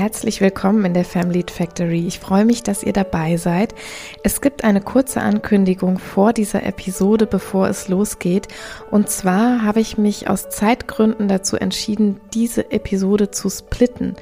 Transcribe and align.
Herzlich 0.00 0.40
willkommen 0.40 0.86
in 0.86 0.94
der 0.94 1.04
Family 1.04 1.44
Factory. 1.46 2.06
Ich 2.06 2.20
freue 2.20 2.46
mich, 2.46 2.62
dass 2.62 2.82
ihr 2.82 2.94
dabei 2.94 3.36
seid. 3.36 3.74
Es 4.22 4.40
gibt 4.40 4.64
eine 4.64 4.80
kurze 4.80 5.20
Ankündigung 5.20 5.98
vor 5.98 6.32
dieser 6.32 6.62
Episode, 6.62 7.26
bevor 7.26 7.68
es 7.68 7.88
losgeht. 7.88 8.48
Und 8.90 9.10
zwar 9.10 9.62
habe 9.62 9.80
ich 9.80 9.98
mich 9.98 10.26
aus 10.26 10.48
Zeitgründen 10.48 11.28
dazu 11.28 11.58
entschieden, 11.58 12.18
diese 12.32 12.70
Episode 12.72 13.30
zu 13.30 13.50
splitten. 13.50 14.16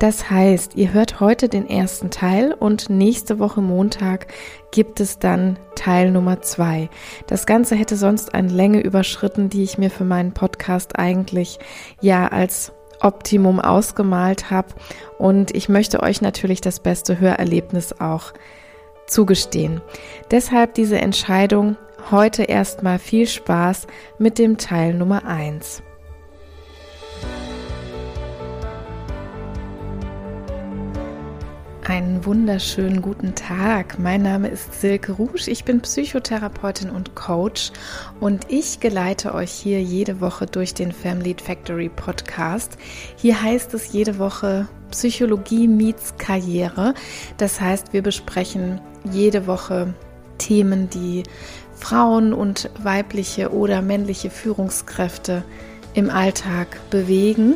Das 0.00 0.30
heißt, 0.30 0.74
ihr 0.74 0.92
hört 0.92 1.20
heute 1.20 1.48
den 1.48 1.70
ersten 1.70 2.10
Teil 2.10 2.52
und 2.52 2.90
nächste 2.90 3.38
Woche 3.38 3.62
Montag 3.62 4.26
gibt 4.72 4.98
es 4.98 5.20
dann 5.20 5.60
Teil 5.76 6.10
Nummer 6.10 6.42
zwei. 6.42 6.90
Das 7.28 7.46
Ganze 7.46 7.76
hätte 7.76 7.94
sonst 7.94 8.34
eine 8.34 8.48
Länge 8.48 8.80
überschritten, 8.80 9.48
die 9.48 9.62
ich 9.62 9.78
mir 9.78 9.92
für 9.92 10.04
meinen 10.04 10.32
Podcast 10.32 10.98
eigentlich 10.98 11.60
ja 12.00 12.26
als 12.26 12.72
Optimum 13.00 13.60
ausgemalt 13.60 14.50
habe. 14.50 14.68
Und 15.18 15.54
ich 15.54 15.68
möchte 15.68 16.02
euch 16.02 16.20
natürlich 16.20 16.60
das 16.60 16.80
beste 16.80 17.20
Hörerlebnis 17.20 18.00
auch 18.00 18.32
zugestehen. 19.06 19.80
Deshalb 20.30 20.74
diese 20.74 20.98
Entscheidung. 20.98 21.76
Heute 22.10 22.44
erstmal 22.44 22.98
viel 22.98 23.26
Spaß 23.26 23.86
mit 24.18 24.38
dem 24.38 24.56
Teil 24.56 24.94
Nummer 24.94 25.26
eins. 25.26 25.82
Einen 31.84 32.26
wunderschönen 32.26 33.00
guten 33.00 33.34
Tag. 33.34 33.98
Mein 33.98 34.22
Name 34.22 34.48
ist 34.48 34.80
Silke 34.80 35.12
Rusch. 35.12 35.48
Ich 35.48 35.64
bin 35.64 35.80
Psychotherapeutin 35.80 36.90
und 36.90 37.14
Coach 37.14 37.72
und 38.20 38.44
ich 38.48 38.80
geleite 38.80 39.34
euch 39.34 39.50
hier 39.50 39.82
jede 39.82 40.20
Woche 40.20 40.44
durch 40.44 40.74
den 40.74 40.92
Family 40.92 41.34
Factory 41.42 41.88
Podcast. 41.88 42.76
Hier 43.16 43.42
heißt 43.42 43.72
es 43.72 43.92
jede 43.92 44.18
Woche 44.18 44.68
Psychologie 44.90 45.68
meets 45.68 46.14
Karriere. 46.18 46.92
Das 47.38 47.60
heißt, 47.60 47.94
wir 47.94 48.02
besprechen 48.02 48.80
jede 49.10 49.46
Woche 49.46 49.94
Themen, 50.36 50.90
die 50.90 51.22
Frauen 51.74 52.34
und 52.34 52.70
weibliche 52.82 53.52
oder 53.52 53.80
männliche 53.80 54.28
Führungskräfte 54.28 55.44
im 55.94 56.10
Alltag 56.10 56.78
bewegen. 56.90 57.54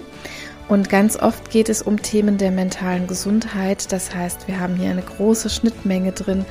Und 0.69 0.89
ganz 0.89 1.17
oft 1.17 1.51
geht 1.51 1.69
es 1.69 1.83
um 1.83 2.01
Themen 2.01 2.39
der 2.39 2.51
mentalen 2.51 3.07
Gesundheit. 3.07 3.93
Das 3.93 4.15
heißt, 4.15 4.49
wir 4.49 4.61
haben 4.61 4.77
hier 4.77 4.91
eine 4.91 5.03
große 5.03 5.51
Schnittmenge 5.51 6.13
drin, 6.13 6.47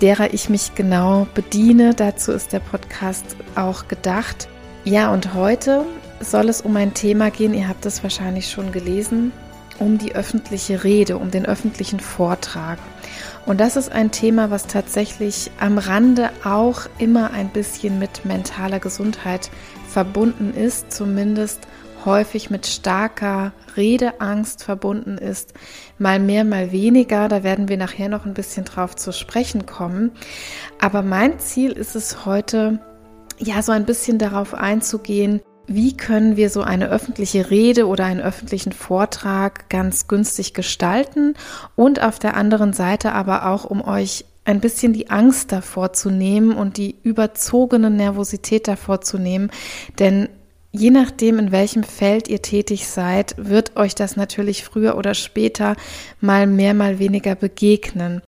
derer 0.00 0.32
ich 0.32 0.48
mich 0.48 0.74
genau 0.74 1.26
bediene. 1.34 1.94
Dazu 1.94 2.32
ist 2.32 2.52
der 2.52 2.60
Podcast 2.60 3.36
auch 3.54 3.88
gedacht. 3.88 4.48
Ja, 4.84 5.12
und 5.12 5.34
heute 5.34 5.84
soll 6.20 6.48
es 6.48 6.60
um 6.60 6.76
ein 6.76 6.94
Thema 6.94 7.30
gehen, 7.30 7.54
ihr 7.54 7.68
habt 7.68 7.84
es 7.84 8.02
wahrscheinlich 8.02 8.50
schon 8.50 8.72
gelesen, 8.72 9.32
um 9.78 9.98
die 9.98 10.14
öffentliche 10.14 10.84
Rede, 10.84 11.18
um 11.18 11.30
den 11.30 11.46
öffentlichen 11.46 12.00
Vortrag. 12.00 12.78
Und 13.44 13.60
das 13.60 13.76
ist 13.76 13.90
ein 13.90 14.12
Thema, 14.12 14.50
was 14.50 14.66
tatsächlich 14.66 15.50
am 15.58 15.78
Rande 15.78 16.30
auch 16.44 16.82
immer 16.98 17.32
ein 17.32 17.48
bisschen 17.48 17.98
mit 17.98 18.24
mentaler 18.24 18.78
Gesundheit 18.78 19.50
verbunden 19.88 20.54
ist, 20.54 20.92
zumindest 20.92 21.66
häufig 22.04 22.50
mit 22.50 22.66
starker 22.66 23.52
Redeangst 23.76 24.64
verbunden 24.64 25.18
ist, 25.18 25.54
mal 25.98 26.18
mehr, 26.18 26.44
mal 26.44 26.72
weniger. 26.72 27.28
Da 27.28 27.42
werden 27.42 27.68
wir 27.68 27.76
nachher 27.76 28.08
noch 28.08 28.26
ein 28.26 28.34
bisschen 28.34 28.64
drauf 28.64 28.96
zu 28.96 29.12
sprechen 29.12 29.66
kommen. 29.66 30.12
Aber 30.80 31.02
mein 31.02 31.38
Ziel 31.38 31.72
ist 31.72 31.96
es 31.96 32.26
heute, 32.26 32.80
ja, 33.38 33.62
so 33.62 33.72
ein 33.72 33.86
bisschen 33.86 34.18
darauf 34.18 34.54
einzugehen, 34.54 35.40
wie 35.66 35.96
können 35.96 36.36
wir 36.36 36.50
so 36.50 36.62
eine 36.62 36.88
öffentliche 36.88 37.50
Rede 37.50 37.86
oder 37.86 38.04
einen 38.04 38.20
öffentlichen 38.20 38.72
Vortrag 38.72 39.70
ganz 39.70 40.08
günstig 40.08 40.54
gestalten 40.54 41.34
und 41.76 42.02
auf 42.02 42.18
der 42.18 42.36
anderen 42.36 42.72
Seite 42.72 43.12
aber 43.12 43.46
auch, 43.46 43.64
um 43.64 43.80
euch 43.82 44.24
ein 44.44 44.60
bisschen 44.60 44.92
die 44.92 45.08
Angst 45.10 45.52
davor 45.52 45.92
zu 45.92 46.10
nehmen 46.10 46.52
und 46.52 46.76
die 46.76 46.96
überzogene 47.02 47.90
Nervosität 47.90 48.66
davor 48.66 49.00
zu 49.00 49.18
nehmen, 49.18 49.50
denn 50.00 50.28
Je 50.72 50.90
nachdem, 50.90 51.38
in 51.38 51.52
welchem 51.52 51.84
Feld 51.84 52.28
ihr 52.28 52.40
tätig 52.40 52.88
seid, 52.88 53.34
wird 53.36 53.76
euch 53.76 53.94
das 53.94 54.16
natürlich 54.16 54.64
früher 54.64 54.96
oder 54.96 55.12
später 55.12 55.76
mal 56.20 56.46
mehr, 56.46 56.72
mal 56.72 56.98
weniger 56.98 57.34
begegnen. 57.34 58.22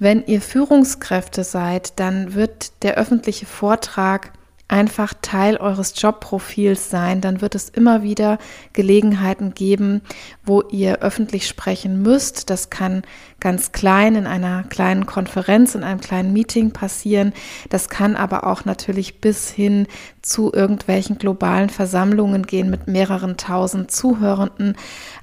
Wenn 0.00 0.26
ihr 0.26 0.40
Führungskräfte 0.40 1.44
seid, 1.44 2.00
dann 2.00 2.34
wird 2.34 2.82
der 2.82 2.96
öffentliche 2.96 3.46
Vortrag 3.46 4.32
einfach 4.68 5.12
Teil 5.20 5.58
eures 5.58 6.00
Jobprofils 6.00 6.88
sein, 6.90 7.20
dann 7.20 7.40
wird 7.40 7.54
es 7.54 7.68
immer 7.68 8.02
wieder 8.02 8.38
Gelegenheiten 8.72 9.54
geben, 9.54 10.00
wo 10.44 10.62
ihr 10.62 11.00
öffentlich 11.00 11.46
sprechen 11.46 12.02
müsst. 12.02 12.48
Das 12.48 12.70
kann 12.70 13.02
ganz 13.40 13.72
klein 13.72 14.14
in 14.14 14.26
einer 14.26 14.64
kleinen 14.64 15.06
Konferenz, 15.06 15.74
in 15.74 15.84
einem 15.84 16.00
kleinen 16.00 16.32
Meeting 16.32 16.70
passieren. 16.70 17.34
Das 17.68 17.88
kann 17.88 18.16
aber 18.16 18.46
auch 18.46 18.64
natürlich 18.64 19.20
bis 19.20 19.50
hin 19.50 19.86
zu 20.22 20.52
irgendwelchen 20.52 21.18
globalen 21.18 21.68
Versammlungen 21.68 22.44
gehen 22.44 22.70
mit 22.70 22.88
mehreren 22.88 23.36
tausend 23.36 23.90
Zuhörenden. 23.90 24.76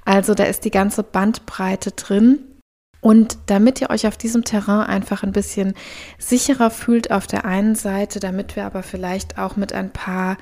Also 0.04 0.34
da 0.34 0.44
ist 0.44 0.64
die 0.64 0.70
ganze 0.70 1.02
Bandbreite 1.02 1.90
drin. 1.90 2.38
Und 3.02 3.36
damit 3.46 3.80
ihr 3.80 3.90
euch 3.90 4.06
auf 4.06 4.16
diesem 4.16 4.44
Terrain 4.44 4.86
einfach 4.86 5.24
ein 5.24 5.32
bisschen 5.32 5.74
sicherer 6.18 6.70
fühlt 6.70 7.10
auf 7.10 7.26
der 7.26 7.44
einen 7.44 7.74
Seite, 7.74 8.20
damit 8.20 8.54
wir 8.54 8.64
aber 8.64 8.84
vielleicht 8.84 9.38
auch 9.38 9.56
mit 9.56 9.72
ein 9.72 9.90
paar 9.90 10.38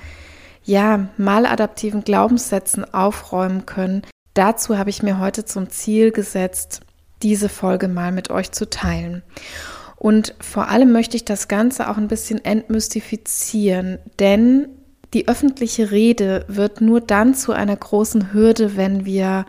ja, 0.62 1.08
maladaptiven 1.16 2.04
Glaubenssätzen 2.04 2.84
aufräumen 2.92 3.64
können, 3.64 4.02
dazu 4.34 4.76
habe 4.76 4.90
ich 4.90 5.02
mir 5.02 5.18
heute 5.18 5.46
zum 5.46 5.70
Ziel 5.70 6.12
gesetzt, 6.12 6.82
diese 7.22 7.48
Folge 7.48 7.88
mal 7.88 8.12
mit 8.12 8.30
euch 8.30 8.52
zu 8.52 8.68
teilen. 8.68 9.22
Und 9.96 10.34
vor 10.38 10.68
allem 10.68 10.92
möchte 10.92 11.16
ich 11.16 11.24
das 11.24 11.48
Ganze 11.48 11.88
auch 11.88 11.96
ein 11.96 12.08
bisschen 12.08 12.44
entmystifizieren, 12.44 13.98
denn 14.18 14.68
die 15.14 15.28
öffentliche 15.28 15.90
Rede 15.90 16.44
wird 16.46 16.82
nur 16.82 17.00
dann 17.00 17.34
zu 17.34 17.52
einer 17.52 17.76
großen 17.76 18.34
Hürde, 18.34 18.76
wenn 18.76 19.06
wir 19.06 19.46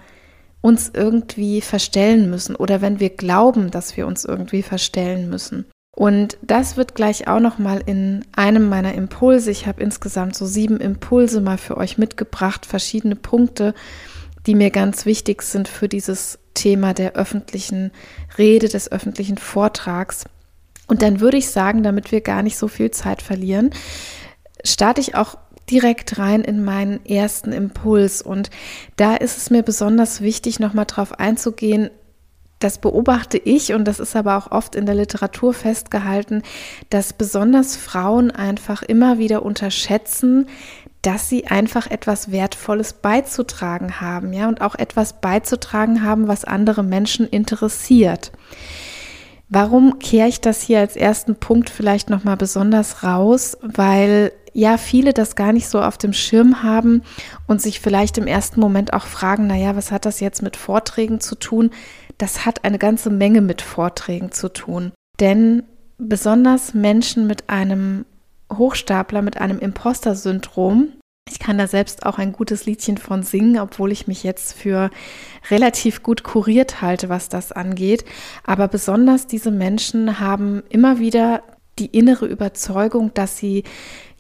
uns 0.62 0.92
irgendwie 0.94 1.62
verstellen 1.62 2.30
müssen 2.30 2.56
oder 2.56 2.82
wenn 2.82 3.00
wir 3.00 3.10
glauben, 3.10 3.72
dass 3.72 3.98
wir 3.98 4.08
uns 4.08 4.26
irgendwie 4.26 4.62
verstellen 4.62 5.30
müssen. 5.30 5.66
Und 5.94 6.38
das 6.42 6.78
wird 6.78 6.96
gleich 6.96 7.28
auch 7.28 7.40
noch 7.40 7.58
mal 7.58 7.82
in 7.86 8.24
einem 8.36 8.70
meiner 8.70 8.94
Impulse. 8.94 9.52
Ich 9.52 9.68
habe 9.68 9.84
insgesamt 9.84 10.36
so 10.36 10.46
sieben 10.46 10.80
Impulse 10.80 11.42
mal 11.42 11.58
für 11.58 11.78
euch 11.78 11.98
mitgebracht, 11.98 12.66
verschiedene 12.66 13.16
Punkte, 13.16 13.74
die 14.48 14.56
mir 14.56 14.72
ganz 14.72 15.06
wichtig 15.06 15.42
sind 15.42 15.68
für 15.68 15.90
dieses 15.90 16.40
Thema 16.54 16.94
der 16.94 17.14
öffentlichen 17.14 17.92
Rede, 18.38 18.70
des 18.70 18.92
öffentlichen 18.92 19.38
Vortrags. 19.38 20.26
Und 20.88 21.02
dann 21.02 21.20
würde 21.20 21.38
ich 21.38 21.50
sagen, 21.50 21.84
damit 21.84 22.12
wir 22.12 22.22
gar 22.22 22.42
nicht 22.42 22.58
so 22.58 22.68
viel 22.68 22.92
Zeit 22.92 23.22
verlieren, 23.22 23.72
starte 24.64 25.02
ich 25.02 25.16
auch 25.16 25.38
direkt 25.72 26.20
rein 26.20 26.42
in 26.42 26.64
meinen 26.64 27.06
ersten 27.06 27.54
Impuls. 27.54 28.22
Und 28.22 28.50
da 28.98 29.16
ist 29.16 29.38
es 29.38 29.50
mir 29.50 29.64
besonders 29.64 30.22
wichtig, 30.22 30.60
nochmal 30.60 30.86
drauf 30.86 31.20
einzugehen, 31.20 31.90
das 32.60 32.78
beobachte 32.78 33.40
ich 33.40 33.74
und 33.74 33.86
das 33.86 34.00
ist 34.00 34.16
aber 34.16 34.38
auch 34.38 34.52
oft 34.52 34.76
in 34.76 34.86
der 34.86 34.94
Literatur 34.94 35.54
festgehalten, 35.54 36.44
dass 36.90 37.14
besonders 37.14 37.76
Frauen 37.76 38.30
einfach 38.30 38.84
immer 38.84 39.18
wieder 39.18 39.44
unterschätzen, 39.44 40.48
dass 41.02 41.28
sie 41.28 41.48
einfach 41.48 41.90
etwas 41.90 42.32
Wertvolles 42.32 42.94
beizutragen 42.94 44.00
haben, 44.00 44.34
ja, 44.34 44.48
und 44.48 44.62
auch 44.62 44.76
etwas 44.76 45.20
beizutragen 45.20 46.04
haben, 46.04 46.28
was 46.28 46.46
andere 46.46 46.84
Menschen 46.84 47.28
interessiert. 47.28 48.32
Warum 49.50 50.00
kehre 50.00 50.28
ich 50.28 50.40
das 50.40 50.62
hier 50.62 50.80
als 50.80 50.96
ersten 50.96 51.36
Punkt 51.36 51.70
vielleicht 51.70 52.10
nochmal 52.10 52.38
besonders 52.38 53.04
raus? 53.04 53.58
Weil 53.62 54.32
ja 54.54 54.78
viele 54.78 55.14
das 55.14 55.36
gar 55.36 55.54
nicht 55.54 55.68
so 55.68 55.82
auf 55.82 55.98
dem 55.98 56.14
Schirm 56.14 56.64
haben 56.64 57.04
und 57.48 57.62
sich 57.62 57.80
vielleicht 57.80 58.18
im 58.18 58.28
ersten 58.28 58.60
Moment 58.60 58.94
auch 58.94 59.06
fragen, 59.06 59.48
naja, 59.48 59.76
was 59.76 59.92
hat 59.92 60.06
das 60.06 60.20
jetzt 60.20 60.42
mit 60.42 60.56
Vorträgen 60.56 61.20
zu 61.20 61.36
tun? 61.36 61.72
Das 62.18 62.46
hat 62.46 62.64
eine 62.64 62.78
ganze 62.78 63.10
Menge 63.10 63.42
mit 63.42 63.62
Vorträgen 63.62 64.32
zu 64.32 64.50
tun. 64.50 64.92
Denn 65.20 65.64
besonders 65.98 66.74
Menschen 66.74 67.28
mit 67.28 67.50
einem 67.50 68.06
Hochstapler, 68.52 69.22
mit 69.22 69.40
einem 69.40 69.60
Imposter-Syndrom, 69.60 70.94
ich 71.30 71.40
kann 71.40 71.58
da 71.58 71.68
selbst 71.68 72.06
auch 72.06 72.18
ein 72.18 72.34
gutes 72.34 72.66
Liedchen 72.66 72.98
von 72.98 73.24
singen, 73.24 73.60
obwohl 73.60 73.92
ich 73.92 74.08
mich 74.08 74.24
jetzt 74.24 74.54
für 74.54 74.90
relativ 75.50 76.04
gut 76.04 76.24
kuriert 76.24 76.82
halte, 76.82 77.10
was 77.10 77.30
das 77.30 77.52
angeht. 77.52 78.04
Aber 78.44 78.68
besonders 78.68 79.28
diese 79.28 79.52
Menschen 79.52 80.20
haben 80.20 80.64
immer 80.70 81.00
wieder 81.00 81.44
die 81.80 81.86
innere 81.86 82.26
Überzeugung, 82.26 83.14
dass 83.14 83.38
sie 83.38 83.64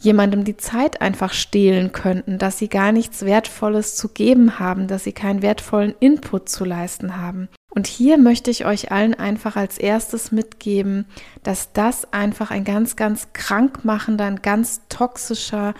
jemandem 0.01 0.43
die 0.43 0.57
Zeit 0.57 0.99
einfach 0.99 1.31
stehlen 1.31 1.91
könnten, 1.91 2.37
dass 2.37 2.57
sie 2.57 2.67
gar 2.67 2.91
nichts 2.91 3.23
Wertvolles 3.23 3.95
zu 3.95 4.09
geben 4.09 4.59
haben, 4.59 4.87
dass 4.87 5.03
sie 5.03 5.13
keinen 5.13 5.41
wertvollen 5.41 5.95
Input 5.99 6.49
zu 6.49 6.65
leisten 6.65 7.17
haben. 7.17 7.47
Und 7.69 7.87
hier 7.87 8.17
möchte 8.17 8.51
ich 8.51 8.65
euch 8.65 8.91
allen 8.91 9.13
einfach 9.13 9.55
als 9.55 9.77
erstes 9.77 10.31
mitgeben, 10.31 11.05
dass 11.43 11.71
das 11.71 12.11
einfach 12.11 12.51
ein 12.51 12.65
ganz, 12.65 12.95
ganz 12.95 13.29
krankmachender, 13.31 14.25
ein 14.25 14.41
ganz 14.41 14.81
toxischer 14.89 15.73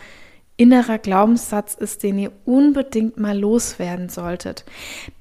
innerer 0.55 0.99
Glaubenssatz 0.99 1.73
ist, 1.73 2.03
den 2.03 2.19
ihr 2.19 2.31
unbedingt 2.45 3.17
mal 3.17 3.37
loswerden 3.37 4.09
solltet. 4.09 4.63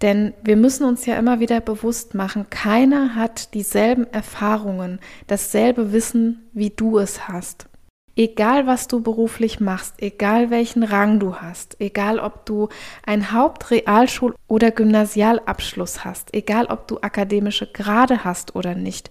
Denn 0.02 0.35
wir 0.44 0.56
müssen 0.56 0.85
uns 0.85 1.06
ja 1.06 1.17
immer 1.17 1.41
wieder 1.41 1.62
bewusst 1.62 2.14
machen, 2.14 2.50
keiner 2.50 3.14
hat 3.14 3.55
dieselben 3.55 4.06
Erfahrungen, 4.12 5.00
dasselbe 5.26 5.93
Wissen, 5.93 6.50
wie 6.52 6.69
du 6.69 6.99
es 6.99 7.26
hast. 7.26 7.69
Egal, 8.17 8.67
was 8.67 8.89
du 8.89 9.01
beruflich 9.01 9.61
machst, 9.61 9.95
egal 9.99 10.51
welchen 10.51 10.83
Rang 10.83 11.21
du 11.21 11.37
hast, 11.37 11.81
egal 11.81 12.19
ob 12.19 12.45
du 12.45 12.69
einen 13.07 13.31
Hauptrealschul- 13.31 14.35
oder 14.49 14.73
Gymnasialabschluss 14.73 16.05
hast, 16.05 16.35
egal 16.35 16.67
ob 16.67 16.89
du 16.89 16.99
akademische 17.01 17.67
Grade 17.67 18.25
hast 18.25 18.57
oder 18.57 18.75
nicht, 18.75 19.11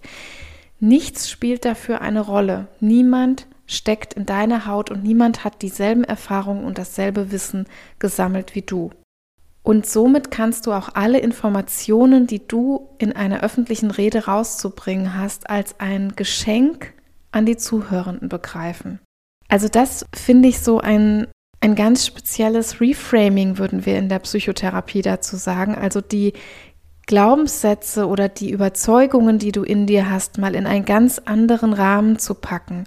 nichts 0.80 1.30
spielt 1.30 1.64
dafür 1.64 2.02
eine 2.02 2.20
Rolle. 2.20 2.68
Niemand 2.80 3.46
steckt 3.66 4.14
in 4.14 4.26
deiner 4.26 4.66
Haut 4.66 4.90
und 4.90 5.02
niemand 5.02 5.44
hat 5.44 5.62
dieselben 5.62 6.04
Erfahrungen 6.04 6.64
und 6.64 6.76
dasselbe 6.76 7.32
Wissen 7.32 7.66
gesammelt 7.98 8.54
wie 8.54 8.62
du. 8.62 8.90
Und 9.62 9.86
somit 9.86 10.30
kannst 10.30 10.66
du 10.66 10.72
auch 10.72 10.90
alle 10.94 11.18
Informationen, 11.18 12.26
die 12.26 12.46
du 12.46 12.88
in 12.98 13.12
einer 13.12 13.42
öffentlichen 13.42 13.90
Rede 13.90 14.26
rauszubringen 14.26 15.14
hast, 15.16 15.48
als 15.48 15.78
ein 15.78 16.14
Geschenk 16.16 16.94
an 17.32 17.46
die 17.46 17.56
Zuhörenden 17.56 18.28
begreifen. 18.28 19.00
Also 19.48 19.68
das 19.68 20.06
finde 20.14 20.48
ich 20.48 20.60
so 20.60 20.80
ein, 20.80 21.26
ein 21.60 21.74
ganz 21.74 22.06
spezielles 22.06 22.80
Reframing, 22.80 23.58
würden 23.58 23.84
wir 23.84 23.98
in 23.98 24.08
der 24.08 24.20
Psychotherapie 24.20 25.02
dazu 25.02 25.36
sagen. 25.36 25.74
Also 25.74 26.00
die 26.00 26.32
Glaubenssätze 27.10 28.06
oder 28.06 28.28
die 28.28 28.50
Überzeugungen, 28.50 29.40
die 29.40 29.50
du 29.50 29.64
in 29.64 29.88
dir 29.88 30.08
hast, 30.08 30.38
mal 30.38 30.54
in 30.54 30.64
einen 30.64 30.84
ganz 30.84 31.18
anderen 31.18 31.72
Rahmen 31.72 32.20
zu 32.20 32.34
packen. 32.34 32.84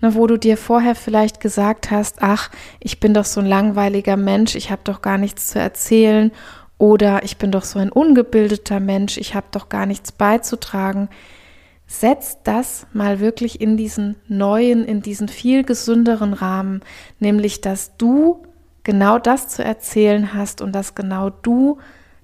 Ne, 0.00 0.14
wo 0.14 0.28
du 0.28 0.38
dir 0.38 0.56
vorher 0.56 0.94
vielleicht 0.94 1.40
gesagt 1.40 1.90
hast, 1.90 2.18
ach, 2.20 2.50
ich 2.78 3.00
bin 3.00 3.14
doch 3.14 3.24
so 3.24 3.40
ein 3.40 3.46
langweiliger 3.46 4.16
Mensch, 4.16 4.54
ich 4.54 4.70
habe 4.70 4.82
doch 4.84 5.02
gar 5.02 5.18
nichts 5.18 5.48
zu 5.48 5.58
erzählen 5.58 6.30
oder 6.78 7.24
ich 7.24 7.36
bin 7.36 7.50
doch 7.50 7.64
so 7.64 7.80
ein 7.80 7.90
ungebildeter 7.90 8.78
Mensch, 8.78 9.16
ich 9.16 9.34
habe 9.34 9.46
doch 9.50 9.68
gar 9.68 9.86
nichts 9.86 10.12
beizutragen. 10.12 11.08
Setz 11.86 12.38
das 12.42 12.86
mal 12.92 13.20
wirklich 13.20 13.60
in 13.60 13.76
diesen 13.76 14.16
neuen, 14.26 14.84
in 14.84 15.02
diesen 15.02 15.28
viel 15.28 15.64
gesünderen 15.64 16.32
Rahmen, 16.32 16.80
nämlich 17.18 17.60
dass 17.60 17.96
du 17.96 18.42
genau 18.84 19.18
das 19.18 19.48
zu 19.48 19.62
erzählen 19.62 20.34
hast 20.34 20.60
und 20.60 20.72
dass 20.72 20.94
genau 20.94 21.30
du 21.30 21.78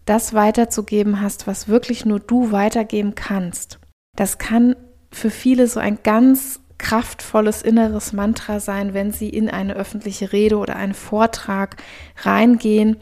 das 0.07 0.35
weiterzugeben 0.35 1.21
hast, 1.21 1.47
was 1.47 1.69
wirklich 1.69 2.05
nur 2.05 2.21
du 2.21 2.53
weitergeben 2.53 3.15
kannst. 3.15 3.79
Das 4.17 4.39
kann 4.39 4.77
für 5.13 5.31
viele 5.31 5.67
so 5.67 5.79
ein 5.79 5.99
ganz 6.03 6.61
kraftvolles 6.79 7.63
inneres 7.63 8.13
Mantra 8.13 8.59
sein, 8.59 8.95
wenn 8.95 9.13
sie 9.13 9.29
in 9.29 9.51
eine 9.51 9.75
öffentliche 9.75 10.33
Rede 10.33 10.57
oder 10.57 10.77
einen 10.77 10.95
Vortrag 10.95 11.77
reingehen 12.23 12.97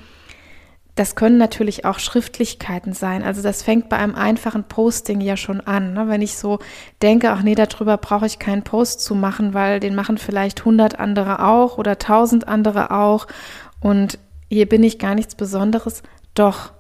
das 0.99 1.15
können 1.15 1.39
natürlich 1.39 1.85
auch 1.85 2.01
Schriftlichkeiten 2.01 2.93
sein. 2.93 3.23
Also 3.23 3.41
das 3.41 3.63
fängt 3.63 3.89
bei 3.89 3.97
einem 3.99 4.17
einfachen 4.17 4.65
Posting 4.65 5.21
ja 5.21 5.37
schon 5.37 5.61
an. 5.61 5.93
Ne? 5.93 6.09
Wenn 6.09 6.23
ich 6.23 6.37
so 6.37 6.59
denke, 7.03 7.31
ach 7.31 7.43
nee, 7.43 7.55
darüber 7.55 7.97
brauche 7.97 8.27
ich 8.27 8.41
keinen 8.41 8.65
Post 8.65 9.03
zu 9.03 9.15
machen, 9.15 9.55
weil 9.55 9.79
den 9.79 9.95
machen 9.95 10.19
vielleicht 10.19 10.61
100 10.61 10.99
andere 10.99 11.45
auch 11.45 11.79
oder 11.79 11.93
1000 11.93 12.49
andere 12.49 12.91
auch. 12.91 13.29
Und 13.81 14.19
hier 14.51 14.69
bin 14.69 14.83
ich 14.83 14.99
gar 14.99 15.15
nichts 15.15 15.37
Besonderes. 15.37 16.03
Doch, 16.35 16.73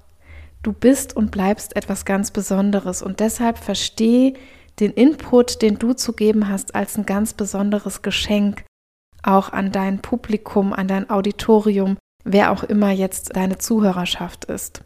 du 0.64 0.73
bist 0.73 1.14
und 1.14 1.31
bleibst 1.31 1.76
etwas 1.76 2.05
ganz 2.05 2.32
Besonderes. 2.32 3.03
Und 3.03 3.21
deshalb 3.21 3.56
verstehe 3.59 4.35
den 4.81 4.91
Input, 4.91 5.62
den 5.62 5.79
du 5.79 5.93
zu 5.93 6.12
geben 6.12 6.49
hast, 6.49 6.75
als 6.75 6.99
ein 6.99 7.06
ganz 7.06 7.35
besonderes 7.35 8.03
Geschenk 8.03 8.64
auch 9.23 9.53
an 9.53 9.71
dein 9.71 10.00
Publikum, 10.00 10.73
an 10.73 10.88
dein 10.88 11.09
Auditorium, 11.09 11.99
wer 12.33 12.53
auch 12.53 12.63
immer 12.63 12.91
jetzt 12.91 13.37
deine 13.37 13.59
Zuhörerschaft 13.59 14.45
ist. 14.47 14.83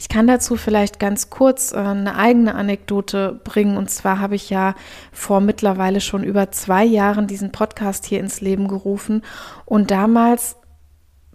Ich 0.00 0.08
kann 0.08 0.28
dazu 0.28 0.56
vielleicht 0.56 1.00
ganz 1.00 1.28
kurz 1.28 1.72
äh, 1.72 1.76
eine 1.76 2.14
eigene 2.14 2.54
Anekdote 2.54 3.40
bringen. 3.42 3.76
Und 3.76 3.90
zwar 3.90 4.20
habe 4.20 4.36
ich 4.36 4.48
ja 4.48 4.74
vor 5.12 5.40
mittlerweile 5.40 6.00
schon 6.00 6.22
über 6.22 6.52
zwei 6.52 6.84
Jahren 6.84 7.26
diesen 7.26 7.50
Podcast 7.50 8.06
hier 8.06 8.20
ins 8.20 8.40
Leben 8.40 8.68
gerufen. 8.68 9.22
Und 9.64 9.90
damals 9.90 10.56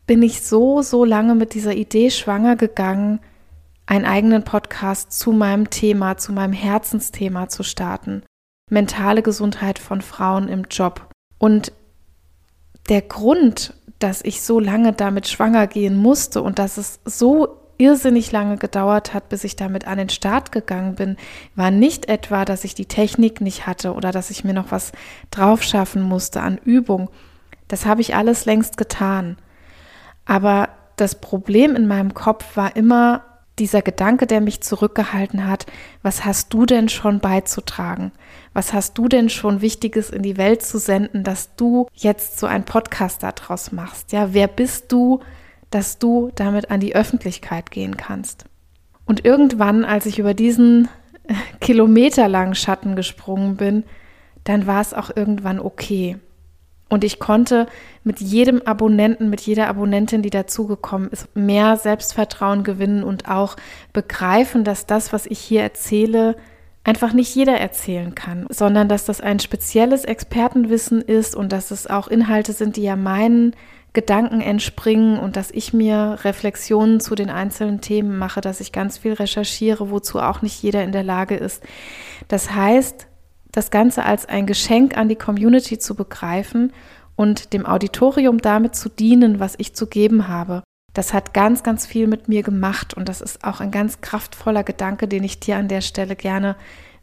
bin 0.07 0.23
ich 0.23 0.41
so, 0.41 0.81
so 0.81 1.03
lange 1.03 1.35
mit 1.35 1.53
dieser 1.53 1.73
Idee 1.73 2.09
schwanger 2.09 2.55
gegangen, 2.55 3.19
einen 3.85 4.05
eigenen 4.05 4.43
Podcast 4.43 5.11
zu 5.11 5.33
meinem 5.33 5.69
Thema, 5.69 6.17
zu 6.17 6.31
meinem 6.31 6.53
Herzensthema 6.53 7.49
zu 7.49 7.63
starten. 7.63 8.23
Mentale 8.69 9.21
Gesundheit 9.21 9.77
von 9.77 10.01
Frauen 10.01 10.47
im 10.47 10.63
Job. 10.69 11.09
Und 11.37 11.73
der 12.87 13.01
Grund, 13.01 13.73
dass 14.03 14.21
ich 14.23 14.41
so 14.41 14.59
lange 14.59 14.91
damit 14.91 15.27
schwanger 15.27 15.65
gehen 15.65 15.95
musste 15.95 16.41
und 16.41 16.59
dass 16.59 16.77
es 16.77 16.99
so 17.05 17.59
irrsinnig 17.77 18.31
lange 18.31 18.57
gedauert 18.57 19.13
hat, 19.13 19.29
bis 19.29 19.43
ich 19.43 19.55
damit 19.55 19.87
an 19.87 19.97
den 19.97 20.09
Start 20.09 20.51
gegangen 20.51 20.95
bin, 20.95 21.17
war 21.55 21.71
nicht 21.71 22.07
etwa, 22.07 22.45
dass 22.45 22.65
ich 22.65 22.75
die 22.75 22.85
Technik 22.85 23.41
nicht 23.41 23.65
hatte 23.65 23.93
oder 23.93 24.11
dass 24.11 24.29
ich 24.29 24.43
mir 24.43 24.53
noch 24.53 24.71
was 24.71 24.91
drauf 25.31 25.63
schaffen 25.63 26.01
musste 26.01 26.41
an 26.41 26.59
Übung. 26.63 27.09
Das 27.67 27.85
habe 27.85 28.01
ich 28.01 28.15
alles 28.15 28.45
längst 28.45 28.77
getan. 28.77 29.37
Aber 30.25 30.69
das 30.95 31.15
Problem 31.15 31.75
in 31.75 31.87
meinem 31.87 32.13
Kopf 32.13 32.55
war 32.55 32.75
immer 32.75 33.23
dieser 33.59 33.81
Gedanke, 33.81 34.27
der 34.27 34.41
mich 34.41 34.61
zurückgehalten 34.61 35.47
hat, 35.47 35.65
was 36.01 36.25
hast 36.25 36.53
du 36.53 36.65
denn 36.65 36.89
schon 36.89 37.19
beizutragen? 37.19 38.11
Was 38.53 38.71
hast 38.71 38.97
du 38.97 39.07
denn 39.07 39.29
schon 39.29 39.61
Wichtiges 39.61 40.11
in 40.11 40.21
die 40.21 40.37
Welt 40.37 40.61
zu 40.61 40.77
senden, 40.77 41.23
dass 41.23 41.55
du 41.55 41.87
jetzt 41.93 42.39
so 42.39 42.45
ein 42.45 42.65
Podcast 42.65 43.23
daraus 43.23 43.71
machst? 43.71 44.11
Ja, 44.11 44.33
wer 44.33 44.47
bist 44.47 44.91
du, 44.91 45.21
dass 45.71 45.97
du 45.97 46.31
damit 46.35 46.69
an 46.69 46.79
die 46.79 46.95
Öffentlichkeit 46.95 47.71
gehen 47.71 47.97
kannst? 47.97 48.45
Und 49.05 49.25
irgendwann, 49.25 49.85
als 49.85 50.05
ich 50.05 50.19
über 50.19 50.35
diesen 50.35 50.87
äh, 51.27 51.33
kilometerlangen 51.59 52.55
Schatten 52.55 52.95
gesprungen 52.95 53.57
bin, 53.57 53.83
dann 54.43 54.67
war 54.67 54.81
es 54.81 54.93
auch 54.93 55.09
irgendwann 55.15 55.59
okay. 55.59 56.17
Und 56.89 57.03
ich 57.03 57.19
konnte 57.19 57.65
mit 58.03 58.19
jedem 58.19 58.61
Abonnenten, 58.61 59.31
mit 59.31 59.41
jeder 59.41 59.67
Abonnentin, 59.67 60.21
die 60.21 60.29
dazugekommen 60.29 61.09
ist, 61.09 61.35
mehr 61.35 61.75
Selbstvertrauen 61.77 62.63
gewinnen 62.63 63.03
und 63.03 63.27
auch 63.27 63.55
begreifen, 63.93 64.63
dass 64.63 64.85
das, 64.85 65.11
was 65.11 65.25
ich 65.25 65.39
hier 65.39 65.63
erzähle, 65.63 66.35
einfach 66.83 67.13
nicht 67.13 67.33
jeder 67.33 67.57
erzählen 67.57 68.13
kann, 68.13 68.45
sondern 68.49 68.89
dass 68.89 69.05
das 69.05 69.21
ein 69.21 69.39
spezielles 69.39 70.03
Expertenwissen 70.03 71.01
ist 71.01 71.35
und 71.35 71.51
dass 71.51 71.71
es 71.71 71.87
auch 71.87 72.07
Inhalte 72.07 72.53
sind, 72.53 72.75
die 72.75 72.83
ja 72.83 72.95
meinen 72.95 73.55
Gedanken 73.93 74.41
entspringen 74.41 75.19
und 75.19 75.35
dass 75.35 75.51
ich 75.51 75.71
mir 75.71 76.17
Reflexionen 76.23 76.99
zu 76.99 77.15
den 77.15 77.29
einzelnen 77.29 77.79
Themen 77.79 78.17
mache, 78.17 78.41
dass 78.41 78.59
ich 78.59 78.71
ganz 78.71 78.97
viel 78.97 79.13
recherchiere, 79.13 79.91
wozu 79.91 80.19
auch 80.19 80.41
nicht 80.41 80.61
jeder 80.61 80.83
in 80.83 80.91
der 80.91 81.03
Lage 81.03 81.35
ist. 81.35 81.63
Das 82.27 82.53
heißt, 82.53 83.07
das 83.51 83.69
Ganze 83.69 84.03
als 84.03 84.25
ein 84.25 84.47
Geschenk 84.47 84.97
an 84.97 85.09
die 85.09 85.15
Community 85.15 85.77
zu 85.77 85.95
begreifen 85.95 86.73
und 87.15 87.53
dem 87.53 87.67
Auditorium 87.67 88.39
damit 88.39 88.75
zu 88.75 88.89
dienen, 88.89 89.39
was 89.39 89.53
ich 89.59 89.75
zu 89.75 89.85
geben 89.85 90.27
habe. 90.27 90.63
Das 90.93 91.13
hat 91.13 91.33
ganz, 91.33 91.63
ganz 91.63 91.85
viel 91.85 92.07
mit 92.07 92.27
mir 92.27 92.43
gemacht 92.43 92.93
und 92.93 93.09
das 93.09 93.21
ist 93.21 93.43
auch 93.43 93.59
ein 93.59 93.71
ganz 93.71 94.01
kraftvoller 94.01 94.63
Gedanke, 94.63 95.07
den 95.07 95.23
ich 95.23 95.39
dir 95.39 95.57
an 95.57 95.67
der 95.67 95.81
Stelle 95.81 96.15
gerne 96.15 96.55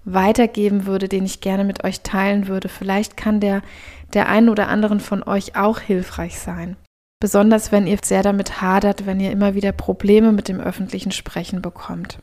weitergeben 0.04 0.87
würde, 0.87 1.09
den 1.09 1.25
ich 1.25 1.40
gerne 1.40 1.64
mit 1.64 1.85
euch 1.85 2.00
teilen 2.00 2.47
würde. 2.49 2.68
Vielleicht 2.68 3.16
kann 3.16 3.40
der 3.40 3.62
der 4.14 4.28
einen 4.28 4.49
oder 4.49 4.68
anderen 4.68 5.00
von 5.00 5.23
euch 5.23 5.56
auch 5.56 5.80
hilfreich 5.80 6.38
sein. 6.38 6.76
Besonders 7.20 7.70
wenn 7.70 7.87
ihr 7.87 7.99
sehr 8.02 8.23
damit 8.23 8.61
hadert, 8.62 9.06
wenn 9.06 9.20
ihr 9.20 9.30
immer 9.30 9.54
wieder 9.54 9.73
Probleme 9.73 10.32
mit 10.32 10.49
dem 10.49 10.61
öffentlichen 10.61 11.12
Sprechen 11.12 11.61
bekommt. 11.61 12.18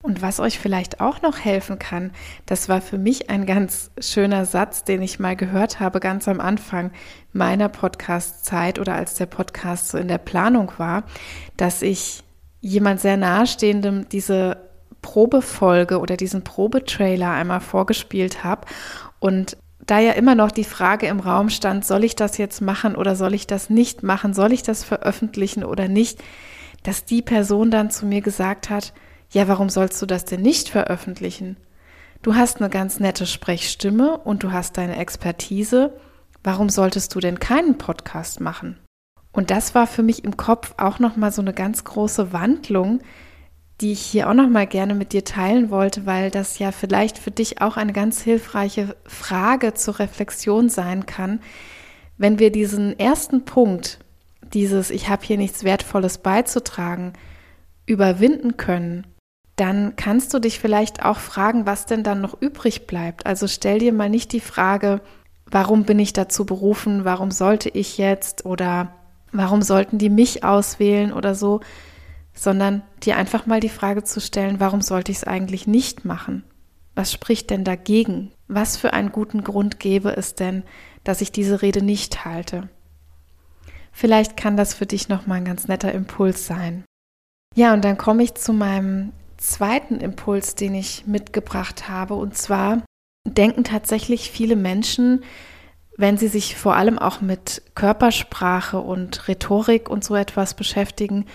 Und 0.00 0.22
was 0.22 0.38
euch 0.38 0.60
vielleicht 0.60 1.00
auch 1.00 1.22
noch 1.22 1.38
helfen 1.38 1.80
kann, 1.80 2.12
das 2.46 2.68
war 2.68 2.80
für 2.80 2.98
mich 2.98 3.30
ein 3.30 3.46
ganz 3.46 3.90
schöner 3.98 4.44
Satz, 4.44 4.84
den 4.84 5.02
ich 5.02 5.18
mal 5.18 5.34
gehört 5.34 5.80
habe, 5.80 5.98
ganz 5.98 6.28
am 6.28 6.38
Anfang 6.38 6.92
meiner 7.32 7.68
Podcast-Zeit 7.68 8.78
oder 8.78 8.94
als 8.94 9.14
der 9.14 9.26
Podcast 9.26 9.88
so 9.88 9.98
in 9.98 10.06
der 10.06 10.18
Planung 10.18 10.70
war, 10.76 11.02
dass 11.56 11.82
ich 11.82 12.22
jemand 12.60 13.00
sehr 13.00 13.16
nahestehendem 13.16 14.08
diese 14.08 14.68
Probefolge 15.02 15.98
oder 15.98 16.16
diesen 16.16 16.44
Probetrailer 16.44 17.32
einmal 17.32 17.60
vorgespielt 17.60 18.44
habe 18.44 18.68
und 19.18 19.56
da 19.84 19.98
ja 19.98 20.12
immer 20.12 20.36
noch 20.36 20.52
die 20.52 20.64
Frage 20.64 21.06
im 21.06 21.18
Raum 21.18 21.48
stand, 21.48 21.84
soll 21.84 22.04
ich 22.04 22.14
das 22.14 22.38
jetzt 22.38 22.60
machen 22.60 22.94
oder 22.94 23.16
soll 23.16 23.34
ich 23.34 23.48
das 23.48 23.68
nicht 23.68 24.04
machen, 24.04 24.32
soll 24.32 24.52
ich 24.52 24.62
das 24.62 24.84
veröffentlichen 24.84 25.64
oder 25.64 25.88
nicht, 25.88 26.22
dass 26.84 27.04
die 27.04 27.22
Person 27.22 27.72
dann 27.72 27.90
zu 27.90 28.06
mir 28.06 28.20
gesagt 28.20 28.70
hat, 28.70 28.92
ja, 29.30 29.48
warum 29.48 29.68
sollst 29.68 30.00
du 30.00 30.06
das 30.06 30.24
denn 30.24 30.42
nicht 30.42 30.68
veröffentlichen? 30.68 31.56
Du 32.22 32.34
hast 32.34 32.60
eine 32.60 32.70
ganz 32.70 32.98
nette 32.98 33.26
Sprechstimme 33.26 34.18
und 34.18 34.42
du 34.42 34.52
hast 34.52 34.76
deine 34.76 34.96
Expertise. 34.96 35.92
Warum 36.42 36.68
solltest 36.68 37.14
du 37.14 37.20
denn 37.20 37.38
keinen 37.38 37.78
Podcast 37.78 38.40
machen? 38.40 38.78
Und 39.30 39.50
das 39.50 39.74
war 39.74 39.86
für 39.86 40.02
mich 40.02 40.24
im 40.24 40.36
Kopf 40.36 40.74
auch 40.78 40.98
noch 40.98 41.16
mal 41.16 41.30
so 41.30 41.42
eine 41.42 41.52
ganz 41.52 41.84
große 41.84 42.32
Wandlung, 42.32 43.00
die 43.80 43.92
ich 43.92 44.00
hier 44.00 44.28
auch 44.28 44.34
noch 44.34 44.48
mal 44.48 44.66
gerne 44.66 44.94
mit 44.94 45.12
dir 45.12 45.24
teilen 45.24 45.70
wollte, 45.70 46.06
weil 46.06 46.30
das 46.30 46.58
ja 46.58 46.72
vielleicht 46.72 47.18
für 47.18 47.30
dich 47.30 47.60
auch 47.60 47.76
eine 47.76 47.92
ganz 47.92 48.20
hilfreiche 48.20 48.96
Frage 49.06 49.74
zur 49.74 50.00
Reflexion 50.00 50.68
sein 50.68 51.06
kann. 51.06 51.40
Wenn 52.16 52.40
wir 52.40 52.50
diesen 52.50 52.98
ersten 52.98 53.44
Punkt, 53.44 54.00
dieses 54.52 54.90
Ich 54.90 55.08
habe 55.08 55.24
hier 55.24 55.36
nichts 55.36 55.62
Wertvolles 55.62 56.18
beizutragen, 56.18 57.12
überwinden 57.86 58.56
können, 58.56 59.06
dann 59.60 59.96
kannst 59.96 60.32
du 60.32 60.38
dich 60.38 60.58
vielleicht 60.58 61.04
auch 61.04 61.18
fragen, 61.18 61.66
was 61.66 61.86
denn 61.86 62.02
dann 62.02 62.20
noch 62.20 62.40
übrig 62.40 62.86
bleibt. 62.86 63.26
Also 63.26 63.48
stell 63.48 63.78
dir 63.78 63.92
mal 63.92 64.08
nicht 64.08 64.32
die 64.32 64.40
Frage, 64.40 65.00
warum 65.46 65.84
bin 65.84 65.98
ich 65.98 66.12
dazu 66.12 66.46
berufen, 66.46 67.04
warum 67.04 67.30
sollte 67.30 67.68
ich 67.68 67.98
jetzt 67.98 68.44
oder 68.44 68.92
warum 69.32 69.62
sollten 69.62 69.98
die 69.98 70.10
mich 70.10 70.44
auswählen 70.44 71.12
oder 71.12 71.34
so, 71.34 71.60
sondern 72.34 72.82
dir 73.02 73.16
einfach 73.16 73.46
mal 73.46 73.60
die 73.60 73.68
Frage 73.68 74.04
zu 74.04 74.20
stellen, 74.20 74.60
warum 74.60 74.80
sollte 74.80 75.10
ich 75.10 75.18
es 75.18 75.24
eigentlich 75.24 75.66
nicht 75.66 76.04
machen? 76.04 76.44
Was 76.94 77.12
spricht 77.12 77.50
denn 77.50 77.64
dagegen? 77.64 78.32
Was 78.46 78.76
für 78.76 78.92
einen 78.92 79.12
guten 79.12 79.44
Grund 79.44 79.80
gäbe 79.80 80.16
es 80.16 80.34
denn, 80.34 80.62
dass 81.04 81.20
ich 81.20 81.32
diese 81.32 81.62
Rede 81.62 81.82
nicht 81.82 82.24
halte? 82.24 82.68
Vielleicht 83.92 84.36
kann 84.36 84.56
das 84.56 84.74
für 84.74 84.86
dich 84.86 85.08
nochmal 85.08 85.38
ein 85.38 85.44
ganz 85.44 85.66
netter 85.66 85.92
Impuls 85.92 86.46
sein. 86.46 86.84
Ja, 87.54 87.74
und 87.74 87.84
dann 87.84 87.98
komme 87.98 88.22
ich 88.22 88.34
zu 88.34 88.52
meinem 88.52 89.12
zweiten 89.38 90.00
Impuls, 90.00 90.54
den 90.54 90.74
ich 90.74 91.06
mitgebracht 91.06 91.88
habe. 91.88 92.14
Und 92.14 92.36
zwar 92.36 92.82
denken 93.26 93.64
tatsächlich 93.64 94.30
viele 94.30 94.56
Menschen, 94.56 95.24
wenn 95.96 96.16
sie 96.16 96.28
sich 96.28 96.54
vor 96.54 96.76
allem 96.76 96.98
auch 96.98 97.20
mit 97.20 97.62
Körpersprache 97.74 98.78
und 98.78 99.26
Rhetorik 99.26 99.90
und 99.90 100.04
so 100.04 100.14
etwas 100.14 100.54
beschäftigen, 100.54 101.26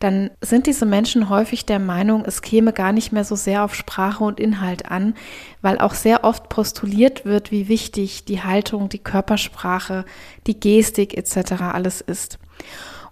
dann 0.00 0.30
sind 0.40 0.66
diese 0.66 0.86
Menschen 0.86 1.28
häufig 1.28 1.66
der 1.66 1.78
Meinung, 1.78 2.24
es 2.24 2.42
käme 2.42 2.72
gar 2.72 2.92
nicht 2.92 3.12
mehr 3.12 3.24
so 3.24 3.36
sehr 3.36 3.64
auf 3.64 3.74
Sprache 3.74 4.22
und 4.22 4.40
Inhalt 4.40 4.90
an, 4.90 5.14
weil 5.62 5.78
auch 5.78 5.94
sehr 5.94 6.24
oft 6.24 6.48
postuliert 6.48 7.24
wird, 7.24 7.50
wie 7.50 7.68
wichtig 7.68 8.24
die 8.24 8.42
Haltung, 8.42 8.88
die 8.88 9.00
Körpersprache, 9.00 10.04
die 10.46 10.58
Gestik 10.58 11.16
etc. 11.16 11.62
alles 11.62 12.00
ist. 12.00 12.38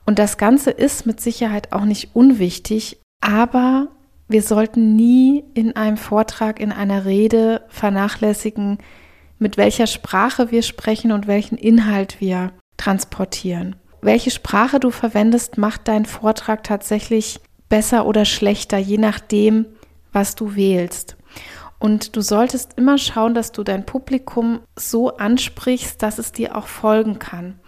Und 0.06 0.18
das 0.18 0.38
Ganze 0.38 0.70
ist 0.70 1.06
mit 1.06 1.20
Sicherheit 1.20 1.72
auch 1.72 1.84
nicht 1.84 2.14
unwichtig, 2.14 3.00
aber 3.20 3.88
wir 4.28 4.42
sollten 4.42 4.96
nie 4.96 5.44
in 5.54 5.76
einem 5.76 5.96
Vortrag, 5.96 6.60
in 6.60 6.72
einer 6.72 7.04
Rede 7.04 7.62
vernachlässigen, 7.68 8.78
mit 9.38 9.56
welcher 9.56 9.86
Sprache 9.86 10.50
wir 10.50 10.62
sprechen 10.62 11.12
und 11.12 11.26
welchen 11.26 11.58
Inhalt 11.58 12.20
wir 12.20 12.52
transportieren 12.76 13.76
welche 14.06 14.30
Sprache 14.30 14.80
du 14.80 14.90
verwendest, 14.90 15.58
macht 15.58 15.88
deinen 15.88 16.06
Vortrag 16.06 16.62
tatsächlich 16.62 17.40
besser 17.68 18.06
oder 18.06 18.24
schlechter, 18.24 18.78
je 18.78 18.98
nachdem, 18.98 19.66
was 20.12 20.36
du 20.36 20.54
wählst. 20.54 21.16
Und 21.78 22.16
du 22.16 22.22
solltest 22.22 22.78
immer 22.78 22.96
schauen, 22.96 23.34
dass 23.34 23.52
du 23.52 23.62
dein 23.62 23.84
Publikum 23.84 24.60
so 24.76 25.16
ansprichst, 25.16 26.02
dass 26.02 26.18
es 26.18 26.32
dir 26.32 26.56
auch 26.56 26.68
folgen 26.68 27.18
kann. 27.18 27.58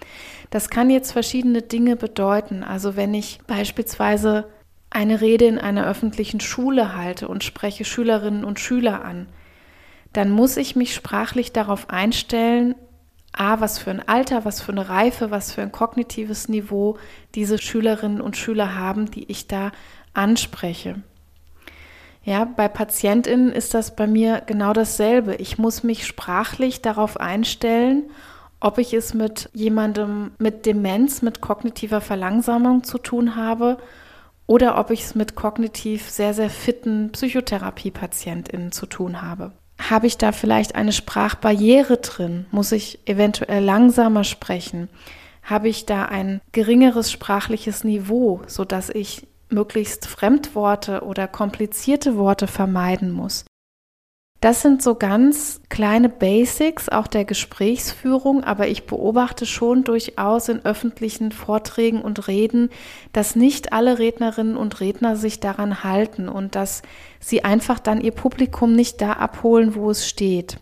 Das 0.51 0.71
kann 0.71 0.89
jetzt 0.89 1.13
verschiedene 1.13 1.61
Dinge 1.61 1.97
bedeuten. 1.97 2.63
Also 2.63 2.97
wenn 2.97 3.13
ich 3.13 3.41
beispielsweise 3.47 4.49
eine 4.91 5.21
Rede 5.21 5.47
in 5.47 5.59
einer 5.59 5.87
öffentlichen 5.87 6.41
Schule 6.41 6.97
halte 6.97 7.29
und 7.29 7.45
spreche 7.45 7.85
Schülerinnen 7.85 8.45
und 8.45 8.59
Schüler 8.59 9.05
an, 9.05 9.29
dann 10.13 10.31
muss 10.31 10.57
ich 10.57 10.77
mich 10.77 10.95
sprachlich 10.95 11.53
darauf 11.53 11.91
einstellen, 11.91 12.75
A, 13.33 13.61
was 13.61 13.79
für 13.79 13.91
ein 13.91 14.09
Alter, 14.09 14.45
was 14.45 14.61
für 14.61 14.73
eine 14.73 14.89
Reife, 14.89 15.31
was 15.31 15.53
für 15.53 15.63
ein 15.63 15.71
kognitives 15.71 16.49
Niveau 16.49 16.99
diese 17.35 17.59
Schülerinnen 17.59 18.21
und 18.21 18.37
Schüler 18.37 18.75
haben, 18.75 19.11
die 19.11 19.31
ich 19.31 19.47
da 19.47 19.71
anspreche. 20.15 21.03
Ja, 22.25 22.45
bei 22.45 22.69
PatientInnen 22.69 23.53
ist 23.53 23.75
das 23.75 23.95
bei 23.95 24.07
mir 24.07 24.43
genau 24.47 24.73
dasselbe. 24.73 25.37
Ich 25.37 25.59
muss 25.59 25.83
mich 25.83 26.07
sprachlich 26.07 26.83
darauf 26.83 27.21
einstellen, 27.21 28.05
ob 28.61 28.79
ich 28.79 28.93
es 28.93 29.15
mit 29.15 29.51
jemandem 29.53 30.33
mit 30.39 30.67
Demenz, 30.67 31.23
mit 31.23 31.41
kognitiver 31.41 32.01
Verlangsamung 32.01 32.83
zu 32.83 32.99
tun 32.99 33.37
habe 33.37 33.79
oder 34.49 34.79
ob 34.79 34.91
ich 34.91 35.05
es 35.05 35.15
mit 35.15 35.37
kognitiv 35.37 36.11
sehr, 36.11 36.35
sehr 36.35 36.51
fitten 36.51 37.13
Psychotherapie-PatientInnen 37.13 38.73
zu 38.73 38.87
tun 38.87 39.23
habe. 39.23 39.53
Habe 39.79 40.09
ich 40.09 40.19
da 40.19 40.33
vielleicht 40.33 40.75
eine 40.75 40.93
Sprachbarriere 40.93 41.99
drin? 41.99 42.47
Muss 42.51 42.73
ich 42.73 42.99
eventuell 43.07 43.63
langsamer 43.63 44.25
sprechen? 44.25 44.89
Habe 45.45 45.69
ich 45.69 45.87
da 45.87 46.07
ein 46.07 46.41
geringeres 46.53 47.13
sprachliches 47.13 47.85
Niveau, 47.85 48.41
sodass 48.47 48.91
ich 48.91 49.29
möglichst 49.51 50.07
Fremdworte 50.07 51.03
oder 51.05 51.29
komplizierte 51.29 52.17
Worte 52.17 52.47
vermeiden 52.47 53.13
muss? 53.13 53.45
Das 54.41 54.63
sind 54.63 54.83
so 54.83 54.95
ganz 54.95 55.61
kleine 55.69 56.09
Basics 56.09 56.89
auch 56.89 57.09
der 57.09 57.25
Gesprächsführung, 57.25 58.45
aber 58.45 58.69
ich 58.69 58.87
beobachte 58.87 59.47
schon 59.47 59.83
durchaus 59.83 60.49
in 60.49 60.65
öffentlichen 60.65 61.33
Vorträgen 61.33 62.01
und 62.03 62.29
Reden, 62.29 62.71
dass 63.13 63.35
nicht 63.35 63.73
alle 63.73 63.99
Rednerinnen 63.99 64.57
und 64.57 64.79
Redner 64.79 65.17
sich 65.17 65.41
daran 65.41 65.83
halten 65.83 66.29
und 66.29 66.55
dass 66.55 66.83
sie 67.19 67.45
einfach 67.45 67.81
dann 67.81 68.01
ihr 68.01 68.13
Publikum 68.13 68.75
nicht 68.75 69.01
da 69.01 69.15
abholen, 69.15 69.75
wo 69.75 69.91
es 69.91 70.09
steht. 70.09 70.59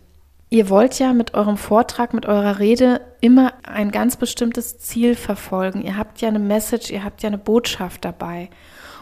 Ihr 0.48 0.70
wollt 0.70 0.98
ja 0.98 1.12
mit 1.12 1.34
eurem 1.34 1.58
Vortrag, 1.58 2.14
mit 2.14 2.24
eurer 2.24 2.58
Rede 2.58 3.02
immer 3.20 3.52
ein 3.62 3.90
ganz 3.90 4.16
bestimmtes 4.16 4.78
Ziel 4.78 5.16
verfolgen. 5.16 5.82
Ihr 5.82 5.98
habt 5.98 6.22
ja 6.22 6.28
eine 6.28 6.38
Message, 6.38 6.90
ihr 6.90 7.04
habt 7.04 7.22
ja 7.22 7.26
eine 7.26 7.36
Botschaft 7.36 8.06
dabei. 8.06 8.48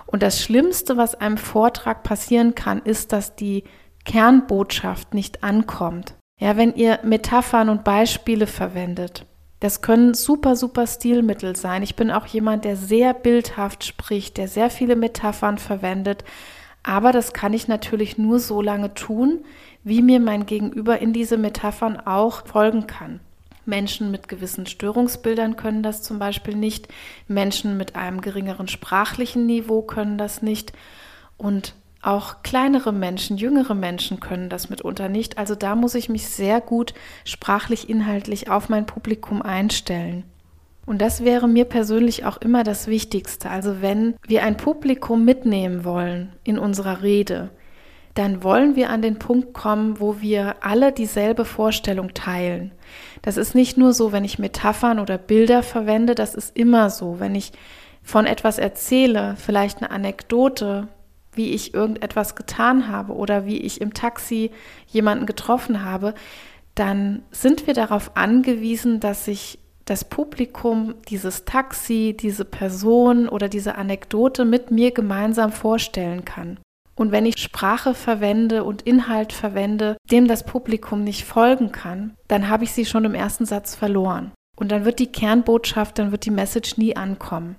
Und 0.06 0.22
das 0.22 0.42
Schlimmste, 0.42 0.96
was 0.96 1.14
einem 1.14 1.36
Vortrag 1.36 2.02
passieren 2.02 2.54
kann, 2.54 2.82
ist, 2.82 3.12
dass 3.12 3.36
die 3.36 3.64
Kernbotschaft 4.04 5.14
nicht 5.14 5.42
ankommt. 5.42 6.14
Ja, 6.40 6.56
wenn 6.56 6.74
ihr 6.74 7.00
Metaphern 7.02 7.68
und 7.68 7.84
Beispiele 7.84 8.46
verwendet, 8.46 9.26
das 9.60 9.80
können 9.80 10.12
super, 10.14 10.56
super 10.56 10.86
Stilmittel 10.86 11.56
sein. 11.56 11.82
Ich 11.82 11.96
bin 11.96 12.10
auch 12.10 12.26
jemand, 12.26 12.64
der 12.64 12.76
sehr 12.76 13.14
bildhaft 13.14 13.84
spricht, 13.84 14.36
der 14.36 14.48
sehr 14.48 14.68
viele 14.68 14.94
Metaphern 14.96 15.58
verwendet. 15.58 16.24
Aber 16.82 17.12
das 17.12 17.32
kann 17.32 17.54
ich 17.54 17.66
natürlich 17.66 18.18
nur 18.18 18.40
so 18.40 18.60
lange 18.60 18.92
tun, 18.92 19.42
wie 19.82 20.02
mir 20.02 20.20
mein 20.20 20.44
Gegenüber 20.44 20.98
in 20.98 21.14
diese 21.14 21.38
Metaphern 21.38 21.98
auch 21.98 22.46
folgen 22.46 22.86
kann. 22.86 23.20
Menschen 23.64 24.10
mit 24.10 24.28
gewissen 24.28 24.66
Störungsbildern 24.66 25.56
können 25.56 25.82
das 25.82 26.02
zum 26.02 26.18
Beispiel 26.18 26.56
nicht. 26.56 26.88
Menschen 27.26 27.78
mit 27.78 27.96
einem 27.96 28.20
geringeren 28.20 28.68
sprachlichen 28.68 29.46
Niveau 29.46 29.80
können 29.80 30.18
das 30.18 30.42
nicht. 30.42 30.72
Und 31.38 31.74
auch 32.06 32.42
kleinere 32.42 32.92
Menschen, 32.92 33.36
jüngere 33.36 33.74
Menschen 33.74 34.20
können 34.20 34.48
das 34.48 34.70
mitunter 34.70 35.08
nicht. 35.08 35.38
Also 35.38 35.54
da 35.54 35.74
muss 35.74 35.94
ich 35.94 36.08
mich 36.08 36.28
sehr 36.28 36.60
gut 36.60 36.94
sprachlich, 37.24 37.88
inhaltlich 37.88 38.50
auf 38.50 38.68
mein 38.68 38.86
Publikum 38.86 39.42
einstellen. 39.42 40.24
Und 40.86 41.00
das 41.00 41.24
wäre 41.24 41.48
mir 41.48 41.64
persönlich 41.64 42.24
auch 42.24 42.36
immer 42.38 42.62
das 42.62 42.86
Wichtigste. 42.86 43.48
Also 43.50 43.80
wenn 43.80 44.14
wir 44.26 44.42
ein 44.42 44.56
Publikum 44.56 45.24
mitnehmen 45.24 45.84
wollen 45.84 46.32
in 46.44 46.58
unserer 46.58 47.02
Rede, 47.02 47.50
dann 48.14 48.44
wollen 48.44 48.76
wir 48.76 48.90
an 48.90 49.02
den 49.02 49.18
Punkt 49.18 49.54
kommen, 49.54 49.98
wo 49.98 50.20
wir 50.20 50.56
alle 50.60 50.92
dieselbe 50.92 51.44
Vorstellung 51.44 52.14
teilen. 52.14 52.70
Das 53.22 53.36
ist 53.36 53.54
nicht 53.54 53.76
nur 53.76 53.92
so, 53.92 54.12
wenn 54.12 54.24
ich 54.24 54.38
Metaphern 54.38 55.00
oder 55.00 55.18
Bilder 55.18 55.62
verwende, 55.62 56.14
das 56.14 56.34
ist 56.34 56.56
immer 56.56 56.90
so. 56.90 57.18
Wenn 57.18 57.34
ich 57.34 57.52
von 58.02 58.26
etwas 58.26 58.58
erzähle, 58.58 59.34
vielleicht 59.36 59.78
eine 59.78 59.90
Anekdote, 59.90 60.88
wie 61.36 61.50
ich 61.50 61.74
irgendetwas 61.74 62.34
getan 62.34 62.88
habe 62.88 63.14
oder 63.14 63.46
wie 63.46 63.58
ich 63.58 63.80
im 63.80 63.94
Taxi 63.94 64.50
jemanden 64.86 65.26
getroffen 65.26 65.84
habe, 65.84 66.14
dann 66.74 67.22
sind 67.30 67.66
wir 67.66 67.74
darauf 67.74 68.16
angewiesen, 68.16 69.00
dass 69.00 69.24
sich 69.24 69.58
das 69.84 70.04
Publikum 70.04 70.94
dieses 71.08 71.44
Taxi, 71.44 72.16
diese 72.18 72.44
Person 72.44 73.28
oder 73.28 73.48
diese 73.48 73.76
Anekdote 73.76 74.44
mit 74.44 74.70
mir 74.70 74.92
gemeinsam 74.92 75.52
vorstellen 75.52 76.24
kann. 76.24 76.58
Und 76.96 77.12
wenn 77.12 77.26
ich 77.26 77.38
Sprache 77.38 77.92
verwende 77.92 78.64
und 78.64 78.82
Inhalt 78.82 79.32
verwende, 79.32 79.96
dem 80.10 80.28
das 80.28 80.44
Publikum 80.44 81.02
nicht 81.02 81.24
folgen 81.24 81.72
kann, 81.72 82.14
dann 82.28 82.48
habe 82.48 82.64
ich 82.64 82.72
sie 82.72 82.86
schon 82.86 83.04
im 83.04 83.14
ersten 83.14 83.46
Satz 83.46 83.74
verloren. 83.74 84.32
Und 84.56 84.70
dann 84.70 84.84
wird 84.84 85.00
die 85.00 85.10
Kernbotschaft, 85.10 85.98
dann 85.98 86.12
wird 86.12 86.24
die 86.24 86.30
Message 86.30 86.76
nie 86.76 86.96
ankommen. 86.96 87.56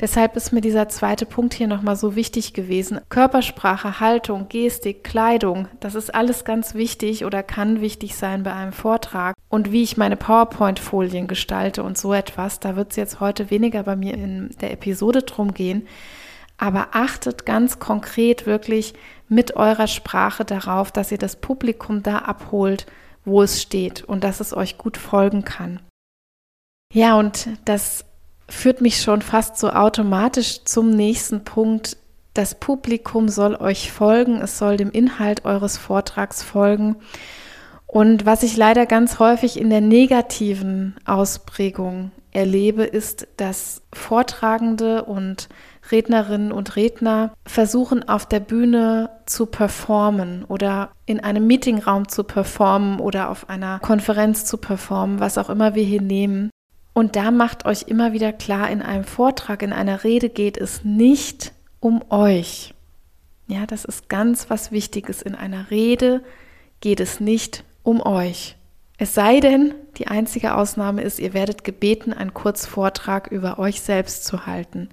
Deshalb 0.00 0.36
ist 0.36 0.52
mir 0.52 0.60
dieser 0.60 0.88
zweite 0.88 1.26
Punkt 1.26 1.54
hier 1.54 1.66
nochmal 1.66 1.96
so 1.96 2.14
wichtig 2.14 2.52
gewesen. 2.52 3.00
Körpersprache, 3.08 3.98
Haltung, 3.98 4.48
Gestik, 4.48 5.02
Kleidung, 5.02 5.66
das 5.80 5.96
ist 5.96 6.14
alles 6.14 6.44
ganz 6.44 6.74
wichtig 6.74 7.24
oder 7.24 7.42
kann 7.42 7.80
wichtig 7.80 8.14
sein 8.14 8.44
bei 8.44 8.52
einem 8.52 8.72
Vortrag. 8.72 9.34
Und 9.48 9.72
wie 9.72 9.82
ich 9.82 9.96
meine 9.96 10.16
PowerPoint-Folien 10.16 11.26
gestalte 11.26 11.82
und 11.82 11.98
so 11.98 12.12
etwas, 12.12 12.60
da 12.60 12.76
wird 12.76 12.90
es 12.90 12.96
jetzt 12.96 13.18
heute 13.18 13.50
weniger 13.50 13.82
bei 13.82 13.96
mir 13.96 14.14
in 14.14 14.50
der 14.60 14.72
Episode 14.72 15.22
drum 15.22 15.52
gehen. 15.52 15.88
Aber 16.58 16.88
achtet 16.92 17.44
ganz 17.44 17.78
konkret 17.78 18.46
wirklich 18.46 18.94
mit 19.28 19.56
eurer 19.56 19.86
Sprache 19.88 20.44
darauf, 20.44 20.92
dass 20.92 21.10
ihr 21.10 21.18
das 21.18 21.36
Publikum 21.36 22.02
da 22.02 22.18
abholt, 22.18 22.86
wo 23.24 23.42
es 23.42 23.60
steht 23.60 24.04
und 24.04 24.22
dass 24.22 24.40
es 24.40 24.56
euch 24.56 24.78
gut 24.78 24.96
folgen 24.96 25.44
kann. 25.44 25.80
Ja, 26.92 27.18
und 27.18 27.48
das 27.64 28.04
führt 28.48 28.80
mich 28.80 29.00
schon 29.02 29.22
fast 29.22 29.58
so 29.58 29.70
automatisch 29.70 30.64
zum 30.64 30.90
nächsten 30.90 31.44
Punkt. 31.44 31.96
Das 32.34 32.54
Publikum 32.54 33.28
soll 33.28 33.56
euch 33.56 33.92
folgen, 33.92 34.40
es 34.40 34.58
soll 34.58 34.76
dem 34.76 34.90
Inhalt 34.90 35.44
eures 35.44 35.76
Vortrags 35.76 36.42
folgen. 36.42 36.96
Und 37.86 38.26
was 38.26 38.42
ich 38.42 38.56
leider 38.56 38.86
ganz 38.86 39.18
häufig 39.18 39.58
in 39.58 39.70
der 39.70 39.80
negativen 39.80 40.96
Ausprägung 41.06 42.10
erlebe, 42.32 42.84
ist, 42.84 43.26
dass 43.38 43.82
Vortragende 43.92 45.04
und 45.04 45.48
Rednerinnen 45.90 46.52
und 46.52 46.76
Redner 46.76 47.32
versuchen 47.46 48.06
auf 48.06 48.26
der 48.26 48.40
Bühne 48.40 49.10
zu 49.24 49.46
performen 49.46 50.44
oder 50.44 50.90
in 51.06 51.20
einem 51.20 51.46
Meetingraum 51.46 52.08
zu 52.08 52.24
performen 52.24 53.00
oder 53.00 53.30
auf 53.30 53.48
einer 53.48 53.78
Konferenz 53.78 54.44
zu 54.44 54.58
performen, 54.58 55.18
was 55.18 55.38
auch 55.38 55.48
immer 55.48 55.74
wir 55.74 55.84
hier 55.84 56.02
nehmen. 56.02 56.50
Und 56.98 57.14
da 57.14 57.30
macht 57.30 57.64
euch 57.64 57.82
immer 57.86 58.12
wieder 58.12 58.32
klar, 58.32 58.68
in 58.68 58.82
einem 58.82 59.04
Vortrag, 59.04 59.62
in 59.62 59.72
einer 59.72 60.02
Rede 60.02 60.28
geht 60.28 60.56
es 60.56 60.82
nicht 60.82 61.52
um 61.78 62.02
euch. 62.10 62.74
Ja, 63.46 63.66
das 63.66 63.84
ist 63.84 64.08
ganz 64.08 64.50
was 64.50 64.72
Wichtiges. 64.72 65.22
In 65.22 65.36
einer 65.36 65.70
Rede 65.70 66.24
geht 66.80 66.98
es 66.98 67.20
nicht 67.20 67.62
um 67.84 68.04
euch. 68.04 68.56
Es 68.96 69.14
sei 69.14 69.38
denn, 69.38 69.76
die 69.96 70.08
einzige 70.08 70.56
Ausnahme 70.56 71.02
ist, 71.02 71.20
ihr 71.20 71.34
werdet 71.34 71.62
gebeten, 71.62 72.12
einen 72.12 72.34
Kurzvortrag 72.34 73.28
über 73.28 73.60
euch 73.60 73.80
selbst 73.80 74.24
zu 74.24 74.46
halten. 74.46 74.88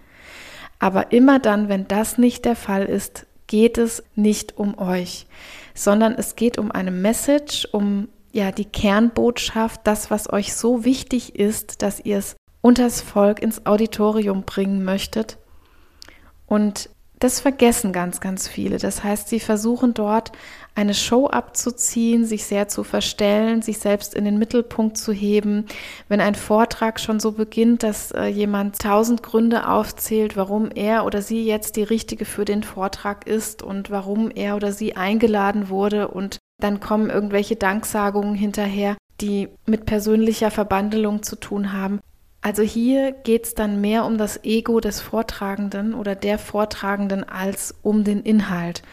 Aber 0.78 1.12
immer 1.12 1.40
dann, 1.40 1.70
wenn 1.70 1.88
das 1.88 2.20
nicht 2.20 2.46
der 2.46 2.56
Fall 2.56 2.86
ist, 2.86 3.26
geht 3.48 3.80
es 3.80 4.04
nicht 4.14 4.60
um 4.60 4.78
euch, 4.78 5.26
sondern 5.74 6.14
es 6.14 6.36
geht 6.36 6.60
um 6.60 6.72
eine 6.72 6.92
Message, 6.92 7.68
um 7.72 8.10
ja 8.36 8.52
die 8.52 8.66
Kernbotschaft, 8.66 9.82
das, 9.86 10.12
was 10.12 10.32
euch 10.32 10.54
so 10.54 10.84
wichtig 10.84 11.36
ist, 11.36 11.82
dass 11.82 12.02
ihr 12.02 12.18
es 12.18 12.36
unters 12.62 13.00
Volk 13.00 13.42
ins 13.42 13.66
Auditorium 13.66 14.44
bringen 14.44 14.84
möchtet. 14.84 15.38
Und 16.46 16.90
das 17.20 17.40
vergessen 17.40 17.94
ganz, 17.94 18.20
ganz 18.20 18.50
viele. 18.50 18.78
Das 18.78 19.04
heißt, 19.04 19.30
sie 19.30 19.40
versuchen 19.40 19.94
dort 19.94 20.34
eine 20.76 20.94
Show 20.94 21.28
abzuziehen, 21.28 22.26
sich 22.26 22.46
sehr 22.46 22.68
zu 22.68 22.84
verstellen, 22.84 23.62
sich 23.62 23.80
selbst 23.80 24.14
in 24.14 24.26
den 24.26 24.38
Mittelpunkt 24.38 24.98
zu 24.98 25.14
heben. 25.14 25.66
Wenn 26.10 26.20
ein 26.20 26.36
Vortrag 26.36 27.00
schon 27.00 27.22
so 27.22 27.32
beginnt, 27.32 27.82
dass 27.82 28.12
äh, 28.12 28.26
jemand 28.26 28.80
tausend 28.80 29.24
Gründe 29.24 29.70
aufzählt, 29.70 30.36
warum 30.36 30.70
er 30.70 31.06
oder 31.06 31.22
sie 31.22 31.46
jetzt 31.46 31.78
die 31.78 31.84
richtige 31.84 32.26
für 32.26 32.44
den 32.44 32.62
Vortrag 32.62 33.26
ist 33.26 33.64
und 33.64 33.90
warum 33.90 34.30
er 34.30 34.58
oder 34.58 34.74
sie 34.74 34.98
eingeladen 34.98 35.70
wurde 35.70 36.10
und 36.10 36.40
dann 36.62 36.82
kommen 36.82 37.10
irgendwelche 37.10 37.56
Danksagungen 37.56 38.36
hinterher, 38.36 38.98
die 39.22 39.48
mit 39.66 39.86
persönlicher 39.86 40.52
Verbandelung 40.52 41.24
zu 41.24 41.38
tun 41.38 41.72
haben. 41.72 42.00
Also 42.42 42.62
hier 42.62 43.12
geht 43.12 43.46
es 43.46 43.56
dann 43.56 43.82
mehr 43.82 44.06
um 44.06 44.20
das 44.20 44.44
Ego 44.44 44.80
des 44.80 45.02
Vortragenden 45.02 45.96
oder 45.96 46.14
der 46.14 46.38
Vortragenden 46.38 47.24
als 47.24 47.74
um 47.82 48.04
den 48.04 48.22
Inhalt. 48.22 48.84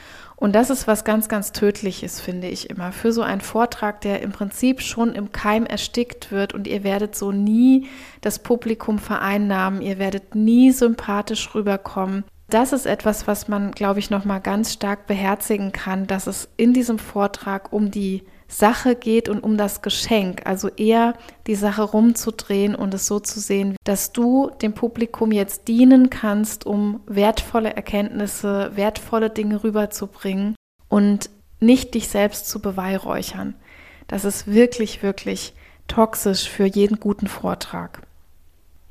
Und 0.43 0.57
das 0.57 0.71
ist 0.71 0.89
was 0.89 1.05
ganz, 1.05 1.29
ganz 1.29 1.53
Tödliches, 1.53 2.21
finde 2.21 2.49
ich 2.49 2.69
immer, 2.69 2.91
für 2.91 3.13
so 3.13 3.23
einen 3.23 3.41
Vortrag, 3.41 4.01
der 4.01 4.23
im 4.23 4.33
Prinzip 4.33 4.81
schon 4.81 5.15
im 5.15 5.31
Keim 5.31 5.67
erstickt 5.67 6.33
wird 6.33 6.53
und 6.53 6.67
ihr 6.67 6.83
werdet 6.83 7.15
so 7.15 7.31
nie 7.31 7.87
das 8.23 8.41
Publikum 8.41 8.99
vereinnahmen, 8.99 9.81
ihr 9.81 10.01
werdet 10.01 10.35
nie 10.35 10.73
sympathisch 10.73 11.55
rüberkommen. 11.55 12.25
Das 12.51 12.73
ist 12.73 12.87
etwas, 12.87 13.29
was 13.29 13.47
man, 13.47 13.71
glaube 13.71 14.01
ich, 14.01 14.11
nochmal 14.11 14.41
ganz 14.41 14.73
stark 14.73 15.07
beherzigen 15.07 15.71
kann, 15.71 16.09
dass 16.09 16.27
es 16.27 16.49
in 16.57 16.73
diesem 16.73 16.99
Vortrag 16.99 17.73
um 17.73 17.93
die 17.93 18.25
Sache 18.53 18.95
geht 18.95 19.29
und 19.29 19.41
um 19.41 19.57
das 19.57 19.81
Geschenk. 19.81 20.43
Also 20.45 20.69
eher 20.69 21.15
die 21.47 21.55
Sache 21.55 21.83
rumzudrehen 21.83 22.75
und 22.75 22.93
es 22.93 23.07
so 23.07 23.19
zu 23.19 23.41
sehen, 23.41 23.77
dass 23.85 24.13
du 24.13 24.51
dem 24.61 24.75
Publikum 24.75 25.33
jetzt 25.33 25.69
dienen 25.69 26.11
kannst, 26.11 26.67
um 26.67 27.01
wertvolle 27.07 27.75
Erkenntnisse, 27.75 28.73
wertvolle 28.75 29.31
Dinge 29.31 29.65
rüberzubringen 29.65 30.55
und 30.89 31.31
nicht 31.61 31.95
dich 31.95 32.09
selbst 32.09 32.49
zu 32.49 32.61
beweihräuchern. 32.61 33.55
Das 34.07 34.25
ist 34.25 34.47
wirklich, 34.47 35.03
wirklich 35.03 35.55
toxisch 35.89 36.49
für 36.49 36.67
jeden 36.67 37.01
guten 37.01 37.29
Vortrag. 37.29 38.03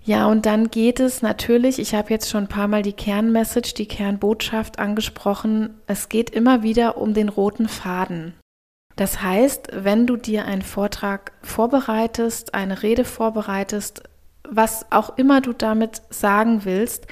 Ja, 0.04 0.26
und 0.26 0.48
dann 0.48 0.72
geht 0.72 1.00
es 1.00 1.22
natürlich, 1.22 1.78
ich 1.78 1.94
habe 1.94 2.10
jetzt 2.10 2.30
schon 2.30 2.46
ein 2.46 2.50
paar 2.50 2.68
Mal 2.68 2.82
die 2.82 2.94
Kernmessage, 2.94 3.76
die 3.76 3.86
Kernbotschaft 3.86 4.80
angesprochen, 4.80 5.76
es 5.86 6.10
geht 6.10 6.32
immer 6.32 6.64
wieder 6.64 6.98
um 6.98 7.14
den 7.14 7.30
roten 7.30 7.68
Faden. 7.68 8.34
Das 8.96 9.22
heißt, 9.22 9.70
wenn 9.74 10.08
du 10.08 10.18
dir 10.18 10.46
einen 10.46 10.62
Vortrag 10.62 11.32
vorbereitest, 11.42 12.54
eine 12.54 12.84
Rede 12.84 13.06
vorbereitest, 13.06 14.04
was 14.48 14.86
auch 14.92 15.18
immer 15.18 15.42
du 15.42 15.54
damit 15.54 16.02
sagen 16.10 16.66
willst, 16.66 17.08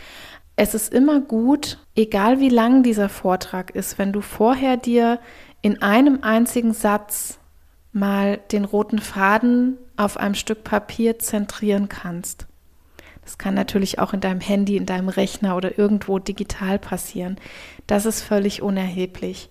es 0.55 0.73
ist 0.73 0.93
immer 0.93 1.21
gut, 1.21 1.77
egal 1.95 2.41
wie 2.41 2.49
lang 2.49 2.83
dieser 2.83 3.07
Vortrag 3.07 3.71
ist, 3.71 3.97
wenn 3.97 4.11
du 4.11 4.19
vorher 4.19 4.75
dir 4.75 5.19
in 5.61 5.81
einem 5.81 6.19
einzigen 6.21 6.73
Satz 6.73 7.39
mal 7.93 8.41
den 8.51 8.65
roten 8.65 8.99
Faden 8.99 9.77
auf 9.95 10.17
einem 10.17 10.35
Stück 10.35 10.63
Papier 10.63 11.17
zentrieren 11.19 11.89
kannst. 11.89 12.47
Das 13.23 13.37
kann 13.37 13.53
natürlich 13.53 13.99
auch 13.99 14.13
in 14.13 14.21
deinem 14.21 14.41
Handy, 14.41 14.75
in 14.75 14.85
deinem 14.85 15.09
Rechner 15.09 15.55
oder 15.55 15.77
irgendwo 15.77 16.19
digital 16.19 16.79
passieren. 16.79 17.37
Das 17.87 18.05
ist 18.05 18.21
völlig 18.21 18.61
unerheblich. 18.61 19.49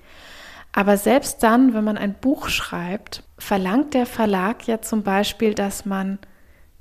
Aber 0.79 0.97
selbst 0.97 1.43
dann, 1.43 1.75
wenn 1.75 1.83
man 1.83 1.99
ein 1.99 2.15
Buch 2.15 2.49
schreibt, 2.49 3.25
verlangt 3.37 3.95
der 3.95 4.07
Verlag 4.07 4.69
ja 4.69 4.81
zum 4.81 5.03
Beispiel, 5.03 5.53
dass 5.53 5.85
man 5.85 6.21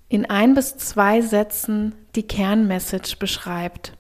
in 0.08 0.30
ein 0.30 0.54
bis 0.54 0.78
zwei 0.78 1.22
Sätzen 1.22 1.96
die 2.16 2.28
Kernmessage 2.28 3.18
beschreibt. 3.18 3.94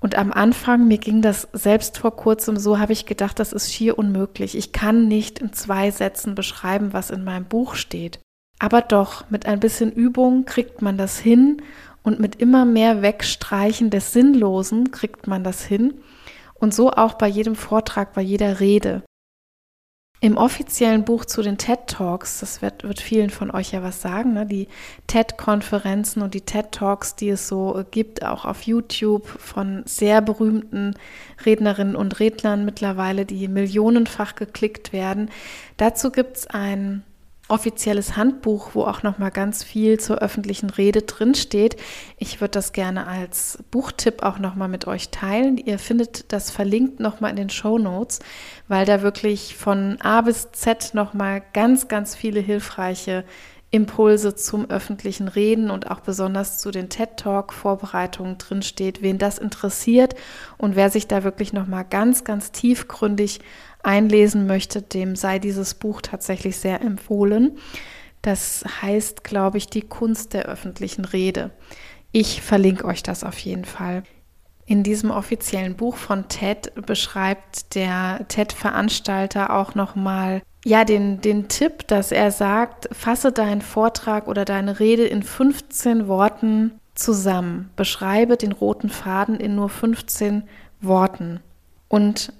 Und 0.00 0.14
am 0.14 0.32
Anfang, 0.32 0.88
mir 0.88 0.96
ging 0.96 1.20
das 1.20 1.48
selbst 1.52 1.98
vor 1.98 2.16
kurzem 2.16 2.56
so, 2.56 2.78
habe 2.78 2.94
ich 2.94 3.04
gedacht, 3.04 3.38
das 3.38 3.52
ist 3.52 3.74
schier 3.74 3.98
unmöglich. 3.98 4.56
Ich 4.56 4.72
kann 4.72 5.06
nicht 5.06 5.38
in 5.38 5.52
zwei 5.52 5.90
Sätzen 5.90 6.34
beschreiben, 6.34 6.94
was 6.94 7.10
in 7.10 7.24
meinem 7.24 7.44
Buch 7.44 7.74
steht. 7.74 8.20
Aber 8.58 8.80
doch, 8.80 9.28
mit 9.28 9.44
ein 9.44 9.60
bisschen 9.60 9.92
Übung 9.92 10.46
kriegt 10.46 10.80
man 10.80 10.96
das 10.96 11.18
hin 11.18 11.60
und 12.02 12.20
mit 12.20 12.36
immer 12.36 12.64
mehr 12.64 13.02
Wegstreichen 13.02 13.90
des 13.90 14.14
Sinnlosen 14.14 14.92
kriegt 14.92 15.26
man 15.26 15.44
das 15.44 15.62
hin. 15.62 15.92
Und 16.54 16.74
so 16.74 16.90
auch 16.90 17.14
bei 17.14 17.28
jedem 17.28 17.56
Vortrag, 17.56 18.12
bei 18.14 18.22
jeder 18.22 18.60
Rede. 18.60 19.02
Im 20.20 20.38
offiziellen 20.38 21.04
Buch 21.04 21.26
zu 21.26 21.42
den 21.42 21.58
TED 21.58 21.86
Talks, 21.86 22.40
das 22.40 22.62
wird, 22.62 22.82
wird 22.84 23.00
vielen 23.00 23.28
von 23.28 23.50
euch 23.50 23.72
ja 23.72 23.82
was 23.82 24.00
sagen, 24.00 24.32
ne? 24.32 24.46
die 24.46 24.68
TED-Konferenzen 25.06 26.22
und 26.22 26.32
die 26.32 26.40
TED 26.40 26.72
Talks, 26.72 27.14
die 27.14 27.28
es 27.28 27.46
so 27.46 27.84
gibt, 27.90 28.24
auch 28.24 28.46
auf 28.46 28.62
YouTube 28.62 29.26
von 29.26 29.82
sehr 29.84 30.22
berühmten 30.22 30.94
Rednerinnen 31.44 31.94
und 31.94 32.20
Rednern 32.20 32.64
mittlerweile, 32.64 33.26
die 33.26 33.48
millionenfach 33.48 34.34
geklickt 34.34 34.94
werden. 34.94 35.30
Dazu 35.76 36.10
gibt 36.10 36.38
es 36.38 36.46
ein 36.46 37.02
offizielles 37.48 38.16
Handbuch, 38.16 38.70
wo 38.72 38.84
auch 38.84 39.02
noch 39.02 39.18
mal 39.18 39.30
ganz 39.30 39.62
viel 39.62 40.00
zur 40.00 40.18
öffentlichen 40.18 40.70
Rede 40.70 41.02
drin 41.02 41.34
steht. 41.34 41.76
Ich 42.16 42.40
würde 42.40 42.52
das 42.52 42.72
gerne 42.72 43.06
als 43.06 43.58
Buchtipp 43.70 44.22
auch 44.22 44.38
noch 44.38 44.54
mal 44.54 44.68
mit 44.68 44.86
euch 44.86 45.10
teilen. 45.10 45.58
Ihr 45.58 45.78
findet 45.78 46.32
das 46.32 46.50
verlinkt 46.50 47.00
noch 47.00 47.20
mal 47.20 47.28
in 47.28 47.36
den 47.36 47.50
Show 47.50 47.78
Notes, 47.78 48.20
weil 48.66 48.86
da 48.86 49.02
wirklich 49.02 49.56
von 49.56 49.98
A 50.00 50.22
bis 50.22 50.52
Z 50.52 50.94
noch 50.94 51.12
mal 51.12 51.42
ganz 51.52 51.88
ganz 51.88 52.16
viele 52.16 52.40
hilfreiche 52.40 53.24
Impulse 53.70 54.36
zum 54.36 54.70
öffentlichen 54.70 55.26
Reden 55.26 55.70
und 55.70 55.90
auch 55.90 55.98
besonders 55.98 56.58
zu 56.60 56.70
den 56.70 56.88
TED 56.88 57.16
Talk 57.16 57.52
Vorbereitungen 57.52 58.38
drin 58.38 58.62
steht. 58.62 59.02
Wen 59.02 59.18
das 59.18 59.38
interessiert 59.38 60.14
und 60.58 60.76
wer 60.76 60.90
sich 60.90 61.08
da 61.08 61.24
wirklich 61.24 61.52
noch 61.52 61.66
mal 61.66 61.82
ganz 61.82 62.22
ganz 62.24 62.52
tiefgründig 62.52 63.40
einlesen 63.84 64.46
möchte, 64.46 64.82
dem 64.82 65.16
sei 65.16 65.38
dieses 65.38 65.74
Buch 65.74 66.00
tatsächlich 66.00 66.56
sehr 66.56 66.80
empfohlen. 66.80 67.58
Das 68.22 68.64
heißt, 68.82 69.24
glaube 69.24 69.58
ich, 69.58 69.68
die 69.68 69.82
Kunst 69.82 70.32
der 70.32 70.46
öffentlichen 70.46 71.04
Rede. 71.04 71.50
Ich 72.12 72.42
verlinke 72.42 72.86
euch 72.86 73.02
das 73.02 73.24
auf 73.24 73.38
jeden 73.38 73.64
Fall. 73.64 74.02
In 74.66 74.82
diesem 74.82 75.10
offiziellen 75.10 75.74
Buch 75.74 75.96
von 75.96 76.28
TED 76.28 76.72
beschreibt 76.86 77.74
der 77.74 78.24
TED-Veranstalter 78.28 79.54
auch 79.54 79.74
nochmal 79.74 80.40
ja, 80.64 80.84
den, 80.84 81.20
den 81.20 81.48
Tipp, 81.48 81.86
dass 81.86 82.10
er 82.10 82.30
sagt, 82.30 82.88
fasse 82.92 83.30
deinen 83.30 83.60
Vortrag 83.60 84.26
oder 84.26 84.46
deine 84.46 84.80
Rede 84.80 85.04
in 85.04 85.22
15 85.22 86.08
Worten 86.08 86.72
zusammen. 86.94 87.70
Beschreibe 87.76 88.38
den 88.38 88.52
roten 88.52 88.88
Faden 88.88 89.38
in 89.38 89.54
nur 89.54 89.68
15 89.68 90.44
Worten. 90.80 91.40
Und 91.88 92.32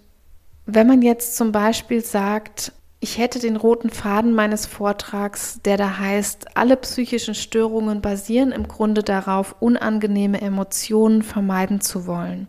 wenn 0.66 0.86
man 0.86 1.02
jetzt 1.02 1.36
zum 1.36 1.52
Beispiel 1.52 2.02
sagt, 2.02 2.72
ich 3.00 3.18
hätte 3.18 3.38
den 3.38 3.56
roten 3.56 3.90
Faden 3.90 4.32
meines 4.32 4.64
Vortrags, 4.64 5.60
der 5.62 5.76
da 5.76 5.98
heißt, 5.98 6.56
alle 6.56 6.76
psychischen 6.76 7.34
Störungen 7.34 8.00
basieren 8.00 8.50
im 8.50 8.66
Grunde 8.66 9.02
darauf, 9.02 9.56
unangenehme 9.60 10.40
Emotionen 10.40 11.22
vermeiden 11.22 11.82
zu 11.82 12.06
wollen. 12.06 12.48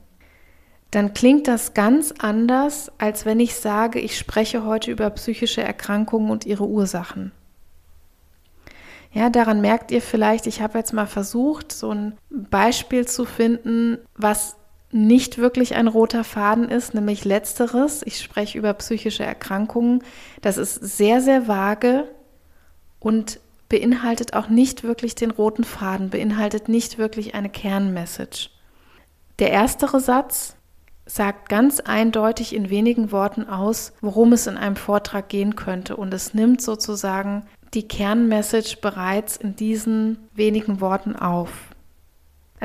Dann 0.91 1.13
klingt 1.13 1.49
das 1.49 1.73
ganz 1.73 2.13
anders, 2.19 2.89
als 2.99 3.25
wenn 3.25 3.41
ich 3.41 3.55
sage, 3.55 3.99
ich 3.99 4.17
spreche 4.17 4.63
heute 4.63 4.91
über 4.91 5.09
psychische 5.09 5.61
Erkrankungen 5.61 6.29
und 6.29 6.45
ihre 6.45 6.65
Ursachen. 6.65 7.33
Ja, 9.11 9.29
daran 9.29 9.59
merkt 9.59 9.91
ihr 9.91 10.01
vielleicht, 10.01 10.47
ich 10.47 10.61
habe 10.61 10.77
jetzt 10.77 10.93
mal 10.93 11.05
versucht, 11.05 11.73
so 11.73 11.91
ein 11.91 12.17
Beispiel 12.29 13.05
zu 13.05 13.25
finden, 13.25 13.97
was 14.15 14.55
nicht 14.95 15.37
wirklich 15.37 15.75
ein 15.75 15.87
roter 15.87 16.23
Faden 16.23 16.69
ist, 16.69 16.93
nämlich 16.93 17.25
letzteres. 17.25 18.01
Ich 18.05 18.21
spreche 18.21 18.57
über 18.57 18.73
psychische 18.73 19.25
Erkrankungen. 19.25 20.01
Das 20.41 20.57
ist 20.57 20.75
sehr, 20.75 21.21
sehr 21.21 21.49
vage 21.49 22.07
und 22.99 23.39
beinhaltet 23.67 24.33
auch 24.33 24.47
nicht 24.47 24.83
wirklich 24.83 25.13
den 25.13 25.31
roten 25.31 25.65
Faden, 25.65 26.09
beinhaltet 26.09 26.69
nicht 26.69 26.97
wirklich 26.97 27.35
eine 27.35 27.49
Kernmessage. 27.49 28.49
Der 29.39 29.51
erstere 29.51 29.99
Satz 29.99 30.55
sagt 31.05 31.49
ganz 31.49 31.81
eindeutig 31.81 32.55
in 32.55 32.69
wenigen 32.69 33.11
Worten 33.11 33.49
aus, 33.49 33.91
worum 33.99 34.31
es 34.31 34.47
in 34.47 34.57
einem 34.57 34.77
Vortrag 34.77 35.27
gehen 35.27 35.57
könnte 35.57 35.97
und 35.97 36.13
es 36.13 36.33
nimmt 36.33 36.61
sozusagen 36.61 37.45
die 37.73 37.87
Kernmessage 37.87 38.77
bereits 38.81 39.35
in 39.35 39.57
diesen 39.57 40.29
wenigen 40.33 40.79
Worten 40.79 41.17
auf. 41.17 41.74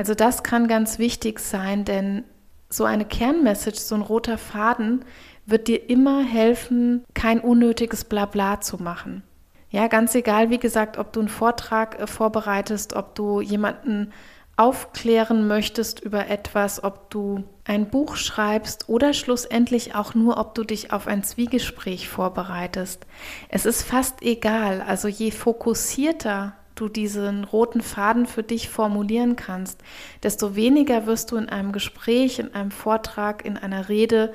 Also 0.01 0.15
das 0.15 0.41
kann 0.41 0.67
ganz 0.67 0.97
wichtig 0.97 1.39
sein, 1.39 1.85
denn 1.85 2.23
so 2.69 2.85
eine 2.85 3.05
Kernmessage, 3.05 3.77
so 3.77 3.93
ein 3.93 4.01
roter 4.01 4.39
Faden 4.39 5.05
wird 5.45 5.67
dir 5.67 5.91
immer 5.91 6.23
helfen, 6.23 7.03
kein 7.13 7.39
unnötiges 7.39 8.05
Blabla 8.05 8.61
zu 8.61 8.81
machen. 8.81 9.21
Ja, 9.69 9.85
ganz 9.85 10.15
egal, 10.15 10.49
wie 10.49 10.57
gesagt, 10.57 10.97
ob 10.97 11.13
du 11.13 11.19
einen 11.19 11.29
Vortrag 11.29 11.99
äh, 11.99 12.07
vorbereitest, 12.07 12.93
ob 12.93 13.13
du 13.13 13.41
jemanden 13.41 14.11
aufklären 14.57 15.47
möchtest 15.47 15.99
über 15.99 16.29
etwas, 16.29 16.83
ob 16.83 17.11
du 17.11 17.43
ein 17.63 17.87
Buch 17.91 18.15
schreibst 18.15 18.89
oder 18.89 19.13
schlussendlich 19.13 19.93
auch 19.93 20.15
nur, 20.15 20.39
ob 20.39 20.55
du 20.55 20.63
dich 20.63 20.91
auf 20.91 21.05
ein 21.05 21.23
Zwiegespräch 21.23 22.09
vorbereitest. 22.09 23.05
Es 23.49 23.67
ist 23.67 23.83
fast 23.83 24.23
egal. 24.23 24.81
Also 24.81 25.07
je 25.07 25.29
fokussierter 25.29 26.55
du 26.81 26.89
diesen 26.89 27.43
roten 27.43 27.81
Faden 27.81 28.25
für 28.25 28.43
dich 28.43 28.69
formulieren 28.69 29.35
kannst, 29.35 29.79
desto 30.23 30.55
weniger 30.55 31.05
wirst 31.05 31.31
du 31.31 31.37
in 31.37 31.47
einem 31.47 31.71
Gespräch, 31.71 32.39
in 32.39 32.53
einem 32.53 32.71
Vortrag, 32.71 33.45
in 33.45 33.57
einer 33.57 33.87
Rede 33.87 34.33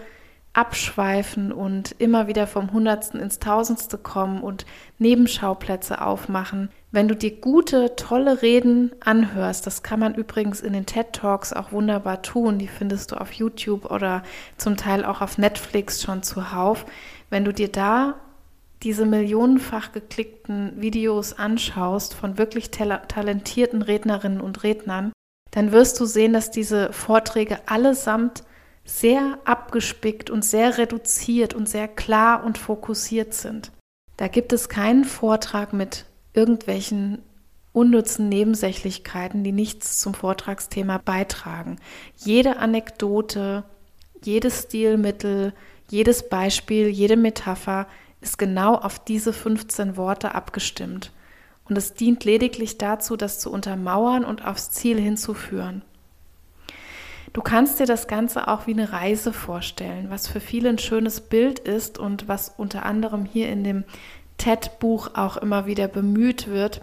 abschweifen 0.57 1.53
und 1.53 1.95
immer 1.99 2.29
wieder 2.29 2.47
vom 2.47 2.73
Hundertsten 2.73 3.21
ins 3.21 3.41
Tausendste 3.41 3.99
kommen 3.99 4.41
und 4.41 4.65
Nebenschauplätze 4.99 6.01
aufmachen. 6.01 6.71
Wenn 6.91 7.09
du 7.09 7.15
dir 7.15 7.33
gute, 7.33 7.95
tolle 7.97 8.41
Reden 8.41 8.93
anhörst, 9.01 9.67
das 9.67 9.83
kann 9.83 10.01
man 10.01 10.15
übrigens 10.15 10.63
in 10.63 10.73
den 10.73 10.87
TED 10.87 11.13
Talks 11.13 11.53
auch 11.53 11.73
wunderbar 11.73 12.23
tun, 12.23 12.59
die 12.59 12.69
findest 12.69 13.13
du 13.13 13.21
auf 13.21 13.33
YouTube 13.33 13.91
oder 13.91 14.23
zum 14.57 14.79
Teil 14.79 15.05
auch 15.05 15.21
auf 15.21 15.37
Netflix 15.37 16.03
schon 16.03 16.23
zuhauf. 16.23 16.87
Wenn 17.29 17.45
du 17.45 17.53
dir 17.53 17.69
da 17.69 18.15
diese 18.83 19.07
millionenfach 19.07 19.93
geklickten 19.93 20.81
Videos 20.81 21.33
anschaust 21.33 22.15
von 22.15 22.39
wirklich 22.39 22.71
talentierten 22.71 23.83
Rednerinnen 23.83 24.41
und 24.41 24.63
Rednern, 24.63 25.13
dann 25.51 25.73
wirst 25.73 25.99
du 26.01 26.05
sehen, 26.05 26.33
dass 26.33 26.51
diese 26.51 26.93
Vorträge 26.93 27.61
allesamt 27.67 28.45
sehr 28.85 29.39
abgespickt 29.45 30.31
und 30.31 30.45
sehr 30.45 30.79
reduziert 30.79 31.55
und 31.55 31.69
sehr 31.69 31.89
klar 31.89 32.45
und 32.45 32.59
fokussiert 32.59 33.35
sind. 33.35 33.73
Da 34.17 34.29
gibt 34.29 34.53
es 34.53 34.69
keinen 34.69 35.05
Vortrag 35.05 35.73
mit 35.73 36.07
irgendwelchen 36.35 37.23
unnützen 37.73 38.29
Nebensächlichkeiten, 38.29 39.45
die 39.45 39.53
nichts 39.53 39.99
zum 39.99 40.15
Vortragsthema 40.15 40.99
beitragen. 40.99 41.77
Jede 42.17 42.57
Anekdote, 42.57 43.65
jedes 44.23 44.63
Stilmittel, 44.63 45.53
jedes 45.91 46.29
Beispiel, 46.29 46.89
jede 46.89 47.17
Metapher 47.17 47.87
ist 48.21 48.39
genau 48.39 48.75
auf 48.75 48.99
diese 48.99 49.33
15 49.33 49.97
Worte 49.97 50.35
abgestimmt. 50.35 51.13
Und 51.69 51.77
es 51.77 51.95
dient 51.95 52.25
lediglich 52.25 52.79
dazu, 52.79 53.17
das 53.17 53.41
zu 53.41 53.51
untermauern 53.51 54.25
und 54.25 54.45
aufs 54.45 54.71
Ziel 54.71 54.99
hinzuführen. 55.01 55.83
Du 57.33 57.43
kannst 57.43 57.81
dir 57.81 57.87
das 57.87 58.09
Ganze 58.09 58.49
auch 58.49 58.67
wie 58.67 58.73
eine 58.73 58.93
Reise 58.93 59.33
vorstellen, 59.33 60.09
was 60.09 60.27
für 60.27 60.41
viele 60.41 60.71
ein 60.71 60.79
schönes 60.79 61.21
Bild 61.21 61.59
ist 61.59 61.99
und 61.99 62.29
was 62.29 62.55
unter 62.57 62.87
anderem 62.87 63.27
hier 63.27 63.49
in 63.51 63.63
dem 63.63 63.85
TED-Buch 64.39 65.11
auch 65.15 65.37
immer 65.37 65.67
wieder 65.67 65.89
bemüht 65.89 66.49
wird. 66.49 66.81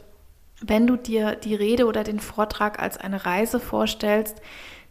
Wenn 0.62 0.86
du 0.86 0.96
dir 0.96 1.36
die 1.36 1.56
Rede 1.56 1.88
oder 1.88 2.04
den 2.04 2.20
Vortrag 2.20 2.80
als 2.80 2.98
eine 2.98 3.26
Reise 3.26 3.60
vorstellst, 3.60 4.42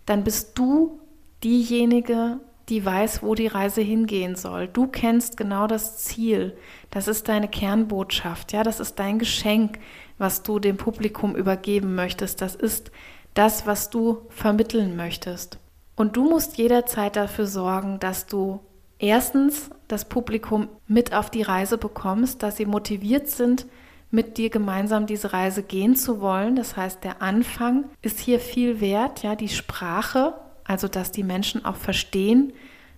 dann 0.05 0.25
bist 0.25 0.59
du 0.59 0.99
diejenige, 1.45 2.41
die 2.73 2.87
weiß, 2.87 3.23
wo 3.23 3.35
die 3.35 3.49
Reise 3.49 3.83
hingehen 3.83 4.35
soll. 4.35 4.67
Du 4.67 4.87
kennst 4.87 5.37
genau 5.37 5.67
das 5.67 5.99
Ziel. 5.99 6.57
Das 6.89 7.07
ist 7.07 7.29
deine 7.29 7.47
Kernbotschaft. 7.47 8.55
Ja, 8.55 8.63
das 8.63 8.81
ist 8.81 8.99
dein 8.99 9.19
Geschenk, 9.19 9.79
was 10.17 10.43
du 10.43 10.59
dem 10.59 10.79
Publikum 10.79 11.37
übergeben 11.37 11.95
möchtest. 11.95 12.41
Das 12.41 12.55
ist 12.55 12.91
das, 13.35 13.67
was 13.67 13.91
du 13.91 14.23
vermitteln 14.31 14.97
möchtest. 14.97 15.59
Und 15.97 16.17
du 16.17 16.25
musst 16.25 16.57
jederzeit 16.57 17.15
dafür 17.15 17.47
sorgen, 17.47 18.01
dass 18.01 18.25
du 18.25 18.61
erstens 18.99 19.69
das 19.87 20.07
Publikum 20.07 20.69
mit 20.87 21.13
auf 21.13 21.29
die 21.29 21.43
Reise 21.43 21.77
bekommst, 21.77 22.43
dass 22.43 22.57
sie 22.57 22.65
motiviert 22.65 23.29
sind, 23.29 23.67
mit 24.11 24.39
dir 24.39 24.49
gemeinsam 24.49 25.05
diese 25.05 25.35
Reise 25.35 25.63
gehen 25.63 25.95
zu 25.95 26.23
wollen. 26.23 26.57
Das 26.57 26.75
heißt, 26.75 27.05
der 27.05 27.21
Anfang 27.21 27.85
ist 28.01 28.19
hier 28.19 28.41
viel 28.41 28.81
wert, 28.81 29.23
ja, 29.23 29.37
die 29.37 29.51
Sprache, 29.51 30.33
also 30.73 30.89
dass 30.89 31.13
die 31.13 31.23
Menschen 31.23 31.67
auch 31.67 31.77
verstehen, 31.77 32.55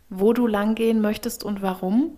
wo 0.09 0.33
du 0.33 0.47
lang 0.47 0.77
gehen 0.77 1.01
möchtest 1.01 1.43
und 1.43 1.61
warum. 1.61 2.17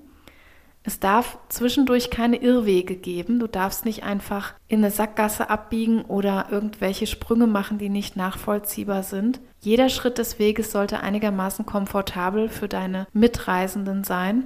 Es 0.85 1.01
darf 1.01 1.39
zwischendurch 1.49 2.11
keine 2.11 2.37
Irrwege 2.37 2.95
geben. 2.95 3.41
Du 3.41 3.47
darfst 3.47 3.87
nicht 3.87 4.05
einfach 4.05 4.53
in 4.69 4.81
eine 4.81 4.91
Sackgasse 4.91 5.49
abbiegen 5.49 6.03
oder 6.03 6.49
irgendwelche 6.51 7.07
Sprünge 7.07 7.47
machen, 7.47 7.79
die 7.79 7.89
nicht 7.89 8.17
nachvollziehbar 8.17 9.03
sind. 9.03 9.41
Jeder 9.61 9.89
Schritt 9.89 10.19
des 10.19 10.39
Weges 10.39 10.71
sollte 10.73 11.01
einigermaßen 11.01 11.65
komfortabel 11.65 12.51
für 12.51 12.69
deine 12.69 13.07
Mitreisenden 13.15 14.05
sein. 14.05 14.45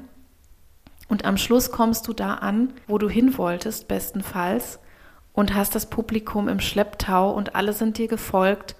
Und 1.08 1.24
am 1.24 1.36
Schluss 1.36 1.72
kommst 1.72 2.06
du 2.06 2.12
da 2.12 2.34
an, 2.34 2.72
wo 2.86 2.98
du 2.98 3.08
hin 3.08 3.36
wolltest, 3.36 3.88
bestenfalls, 3.88 4.78
und 5.32 5.54
hast 5.54 5.74
das 5.74 5.90
Publikum 5.90 6.48
im 6.48 6.60
Schlepptau 6.60 7.32
und 7.32 7.56
alle 7.56 7.72
sind 7.72 7.98
dir 7.98 8.08
gefolgt 8.08 8.76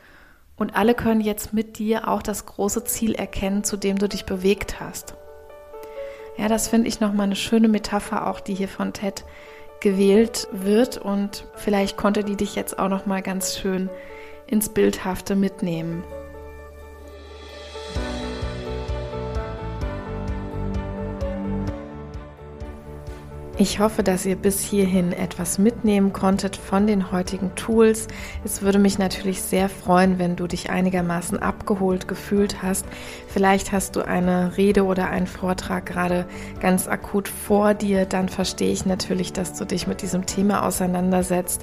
und 0.60 0.76
alle 0.76 0.94
können 0.94 1.22
jetzt 1.22 1.54
mit 1.54 1.78
dir 1.78 2.06
auch 2.06 2.22
das 2.22 2.44
große 2.44 2.84
Ziel 2.84 3.14
erkennen, 3.14 3.64
zu 3.64 3.78
dem 3.78 3.98
du 3.98 4.10
dich 4.10 4.26
bewegt 4.26 4.78
hast. 4.78 5.14
Ja, 6.36 6.48
das 6.48 6.68
finde 6.68 6.88
ich 6.88 7.00
nochmal 7.00 7.24
eine 7.24 7.36
schöne 7.36 7.66
Metapher, 7.66 8.26
auch 8.26 8.40
die 8.40 8.54
hier 8.54 8.68
von 8.68 8.92
Ted 8.92 9.24
gewählt 9.80 10.48
wird 10.52 10.98
und 10.98 11.46
vielleicht 11.54 11.96
konnte 11.96 12.24
die 12.24 12.36
dich 12.36 12.56
jetzt 12.56 12.78
auch 12.78 12.90
nochmal 12.90 13.22
ganz 13.22 13.56
schön 13.56 13.88
ins 14.46 14.68
Bildhafte 14.68 15.34
mitnehmen. 15.34 16.04
Ich 23.60 23.78
hoffe, 23.78 24.02
dass 24.02 24.24
ihr 24.24 24.36
bis 24.36 24.62
hierhin 24.62 25.12
etwas 25.12 25.58
mitnehmen 25.58 26.14
konntet 26.14 26.56
von 26.56 26.86
den 26.86 27.12
heutigen 27.12 27.54
Tools. 27.56 28.08
Es 28.42 28.62
würde 28.62 28.78
mich 28.78 28.98
natürlich 28.98 29.42
sehr 29.42 29.68
freuen, 29.68 30.18
wenn 30.18 30.34
du 30.34 30.46
dich 30.46 30.70
einigermaßen 30.70 31.38
abgeholt 31.38 32.08
gefühlt 32.08 32.62
hast. 32.62 32.86
Vielleicht 33.28 33.70
hast 33.70 33.96
du 33.96 34.00
eine 34.00 34.56
Rede 34.56 34.86
oder 34.86 35.10
einen 35.10 35.26
Vortrag 35.26 35.84
gerade 35.84 36.24
ganz 36.60 36.88
akut 36.88 37.28
vor 37.28 37.74
dir. 37.74 38.06
Dann 38.06 38.30
verstehe 38.30 38.72
ich 38.72 38.86
natürlich, 38.86 39.34
dass 39.34 39.52
du 39.52 39.66
dich 39.66 39.86
mit 39.86 40.00
diesem 40.00 40.24
Thema 40.24 40.64
auseinandersetzt. 40.66 41.62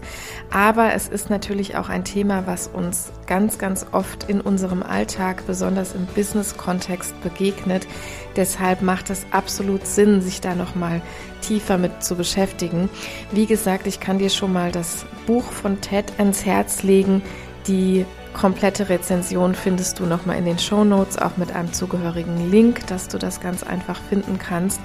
Aber 0.52 0.94
es 0.94 1.08
ist 1.08 1.32
natürlich 1.32 1.78
auch 1.78 1.90
ein 1.90 2.06
Thema, 2.06 2.46
was 2.46 2.68
uns 2.68 3.12
ganz, 3.26 3.58
ganz 3.58 3.88
oft 3.92 4.30
in 4.30 4.40
unserem 4.40 4.84
Alltag, 4.84 5.48
besonders 5.48 5.96
im 5.96 6.06
Business-Kontext 6.06 7.20
begegnet. 7.24 7.88
Deshalb 8.36 8.84
macht 8.84 9.10
es 9.10 9.26
absolut 9.32 9.88
Sinn, 9.88 10.22
sich 10.22 10.42
da 10.42 10.54
nochmal 10.54 11.02
tiefer 11.48 11.78
mit 11.78 12.04
zu 12.04 12.16
beschäftigen. 12.16 12.90
Wie 13.32 13.46
gesagt, 13.46 13.88
ich 13.88 14.00
kann 14.00 14.20
dir 14.20 14.30
schon 14.30 14.54
mal 14.54 14.72
das 14.72 15.06
Buch 15.26 15.46
von 15.52 15.82
Ted 15.82 16.06
ans 16.18 16.46
Herz 16.46 16.84
legen. 16.84 17.22
Die 17.68 18.06
komplette 18.34 18.90
Rezension 18.90 19.56
findest 19.56 20.00
du 20.00 20.06
nochmal 20.06 20.38
in 20.38 20.46
den 20.46 20.60
Show 20.60 20.84
Notes, 20.84 21.18
auch 21.18 21.38
mit 21.38 21.54
einem 21.54 21.74
zugehörigen 21.74 22.52
Link, 22.52 22.86
dass 22.88 23.08
du 23.08 23.18
das 23.18 23.42
ganz 23.42 23.64
einfach 23.64 24.00
finden 24.10 24.38
kannst. 24.38 24.80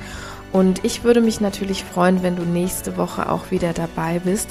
Und 0.53 0.85
ich 0.85 1.03
würde 1.03 1.21
mich 1.21 1.41
natürlich 1.41 1.83
freuen, 1.83 2.23
wenn 2.23 2.37
du 2.37 2.43
nächste 2.43 2.97
Woche 2.97 3.31
auch 3.31 3.51
wieder 3.51 3.73
dabei 3.73 4.19
bist. 4.19 4.49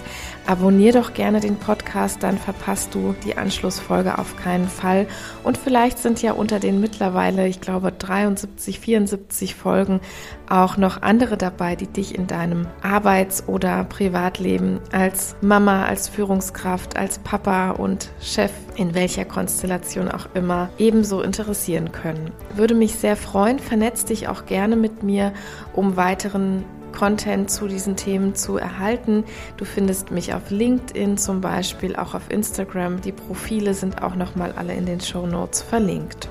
Abonnier 0.47 0.93
doch 0.93 1.13
gerne 1.13 1.39
den 1.39 1.57
Podcast, 1.57 2.23
dann 2.23 2.37
verpasst 2.37 2.95
du 2.95 3.15
die 3.23 3.37
Anschlussfolge 3.37 4.17
auf 4.17 4.35
keinen 4.35 4.67
Fall. 4.67 5.07
Und 5.43 5.57
vielleicht 5.57 5.99
sind 5.99 6.21
ja 6.21 6.33
unter 6.33 6.59
den 6.59 6.79
mittlerweile, 6.79 7.47
ich 7.47 7.61
glaube, 7.61 7.91
73, 7.91 8.79
74 8.79 9.55
Folgen 9.55 10.01
auch 10.49 10.75
noch 10.75 11.01
andere 11.01 11.37
dabei, 11.37 11.75
die 11.75 11.87
dich 11.87 12.13
in 12.13 12.27
deinem 12.27 12.67
Arbeits- 12.81 13.47
oder 13.47 13.83
Privatleben 13.85 14.79
als 14.91 15.35
Mama, 15.41 15.85
als 15.85 16.09
Führungskraft, 16.09 16.97
als 16.97 17.19
Papa 17.19 17.71
und 17.71 18.09
Chef, 18.19 18.51
in 18.75 18.93
welcher 18.93 19.23
Konstellation 19.23 20.09
auch 20.09 20.27
immer, 20.33 20.69
ebenso 20.77 21.21
interessieren 21.21 21.91
können. 21.91 22.31
Würde 22.55 22.73
mich 22.73 22.95
sehr 22.95 23.15
freuen. 23.15 23.59
Vernetz 23.59 24.03
dich 24.03 24.27
auch 24.27 24.45
gerne 24.45 24.75
mit 24.75 25.03
mir, 25.03 25.31
um 25.73 25.97
weiteren 25.97 26.65
Content 26.91 27.49
zu 27.49 27.67
diesen 27.67 27.95
Themen 27.95 28.35
zu 28.35 28.57
erhalten. 28.57 29.23
Du 29.57 29.65
findest 29.65 30.11
mich 30.11 30.33
auf 30.33 30.49
LinkedIn 30.49 31.17
zum 31.17 31.41
Beispiel, 31.41 31.95
auch 31.95 32.13
auf 32.13 32.29
Instagram. 32.29 33.01
Die 33.01 33.11
Profile 33.11 33.73
sind 33.73 34.03
auch 34.03 34.15
nochmal 34.15 34.53
alle 34.53 34.73
in 34.73 34.85
den 34.85 34.99
Show 34.99 35.25
Notes 35.25 35.61
verlinkt. 35.61 36.29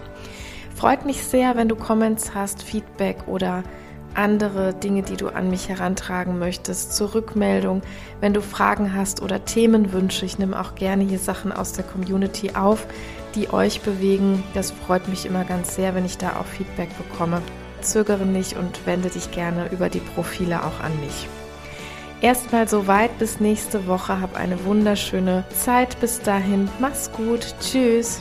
Freut 0.77 1.05
mich 1.05 1.25
sehr, 1.25 1.57
wenn 1.57 1.69
du 1.69 1.77
Comments 1.77 2.35
hast, 2.35 2.63
Feedback 2.63 3.17
oder 3.27 3.63
andere 4.15 4.75
Dinge, 4.75 5.03
die 5.03 5.17
du 5.17 5.29
an 5.29 5.51
mich 5.51 5.69
herantragen 5.69 6.39
möchtest, 6.39 6.97
zur 6.97 7.15
Rückmeldung. 7.15 7.83
Wenn 8.21 8.35
du 8.35 8.41
Fragen 8.41 8.95
hast 8.95 9.23
oder 9.23 9.45
Themenwünsche, 9.45 10.25
ich 10.25 10.39
nehme 10.39 10.61
auch 10.61 10.75
gerne 10.75 11.05
hier 11.05 11.19
Sachen 11.19 11.53
aus 11.53 11.73
der 11.75 11.85
Community 11.85 12.53
auf, 12.55 12.87
die 13.35 13.53
euch 13.53 13.83
bewegen. 13.83 14.43
Das 14.55 14.73
freut 14.73 15.07
mich 15.09 15.27
immer 15.27 15.45
ganz 15.45 15.77
sehr, 15.77 15.95
wenn 15.95 16.05
ich 16.05 16.19
da 16.19 16.41
auch 16.41 16.47
Feedback 16.47 16.89
bekomme. 16.97 17.41
Zögere 17.83 18.25
nicht 18.25 18.57
und 18.57 18.87
wende 18.87 19.09
dich 19.09 19.31
gerne 19.31 19.71
über 19.71 19.89
die 19.89 20.01
Profile 20.01 20.65
auch 20.65 20.81
an 20.81 20.99
mich. 21.01 21.29
Erstmal 22.21 22.69
soweit 22.69 23.19
bis 23.19 23.41
nächste 23.41 23.87
Woche. 23.87 24.21
Hab 24.21 24.37
eine 24.37 24.65
wunderschöne 24.65 25.45
Zeit 25.51 25.99
bis 26.01 26.21
dahin. 26.21 26.69
Mach's 26.79 27.11
gut. 27.13 27.55
Tschüss. 27.61 28.21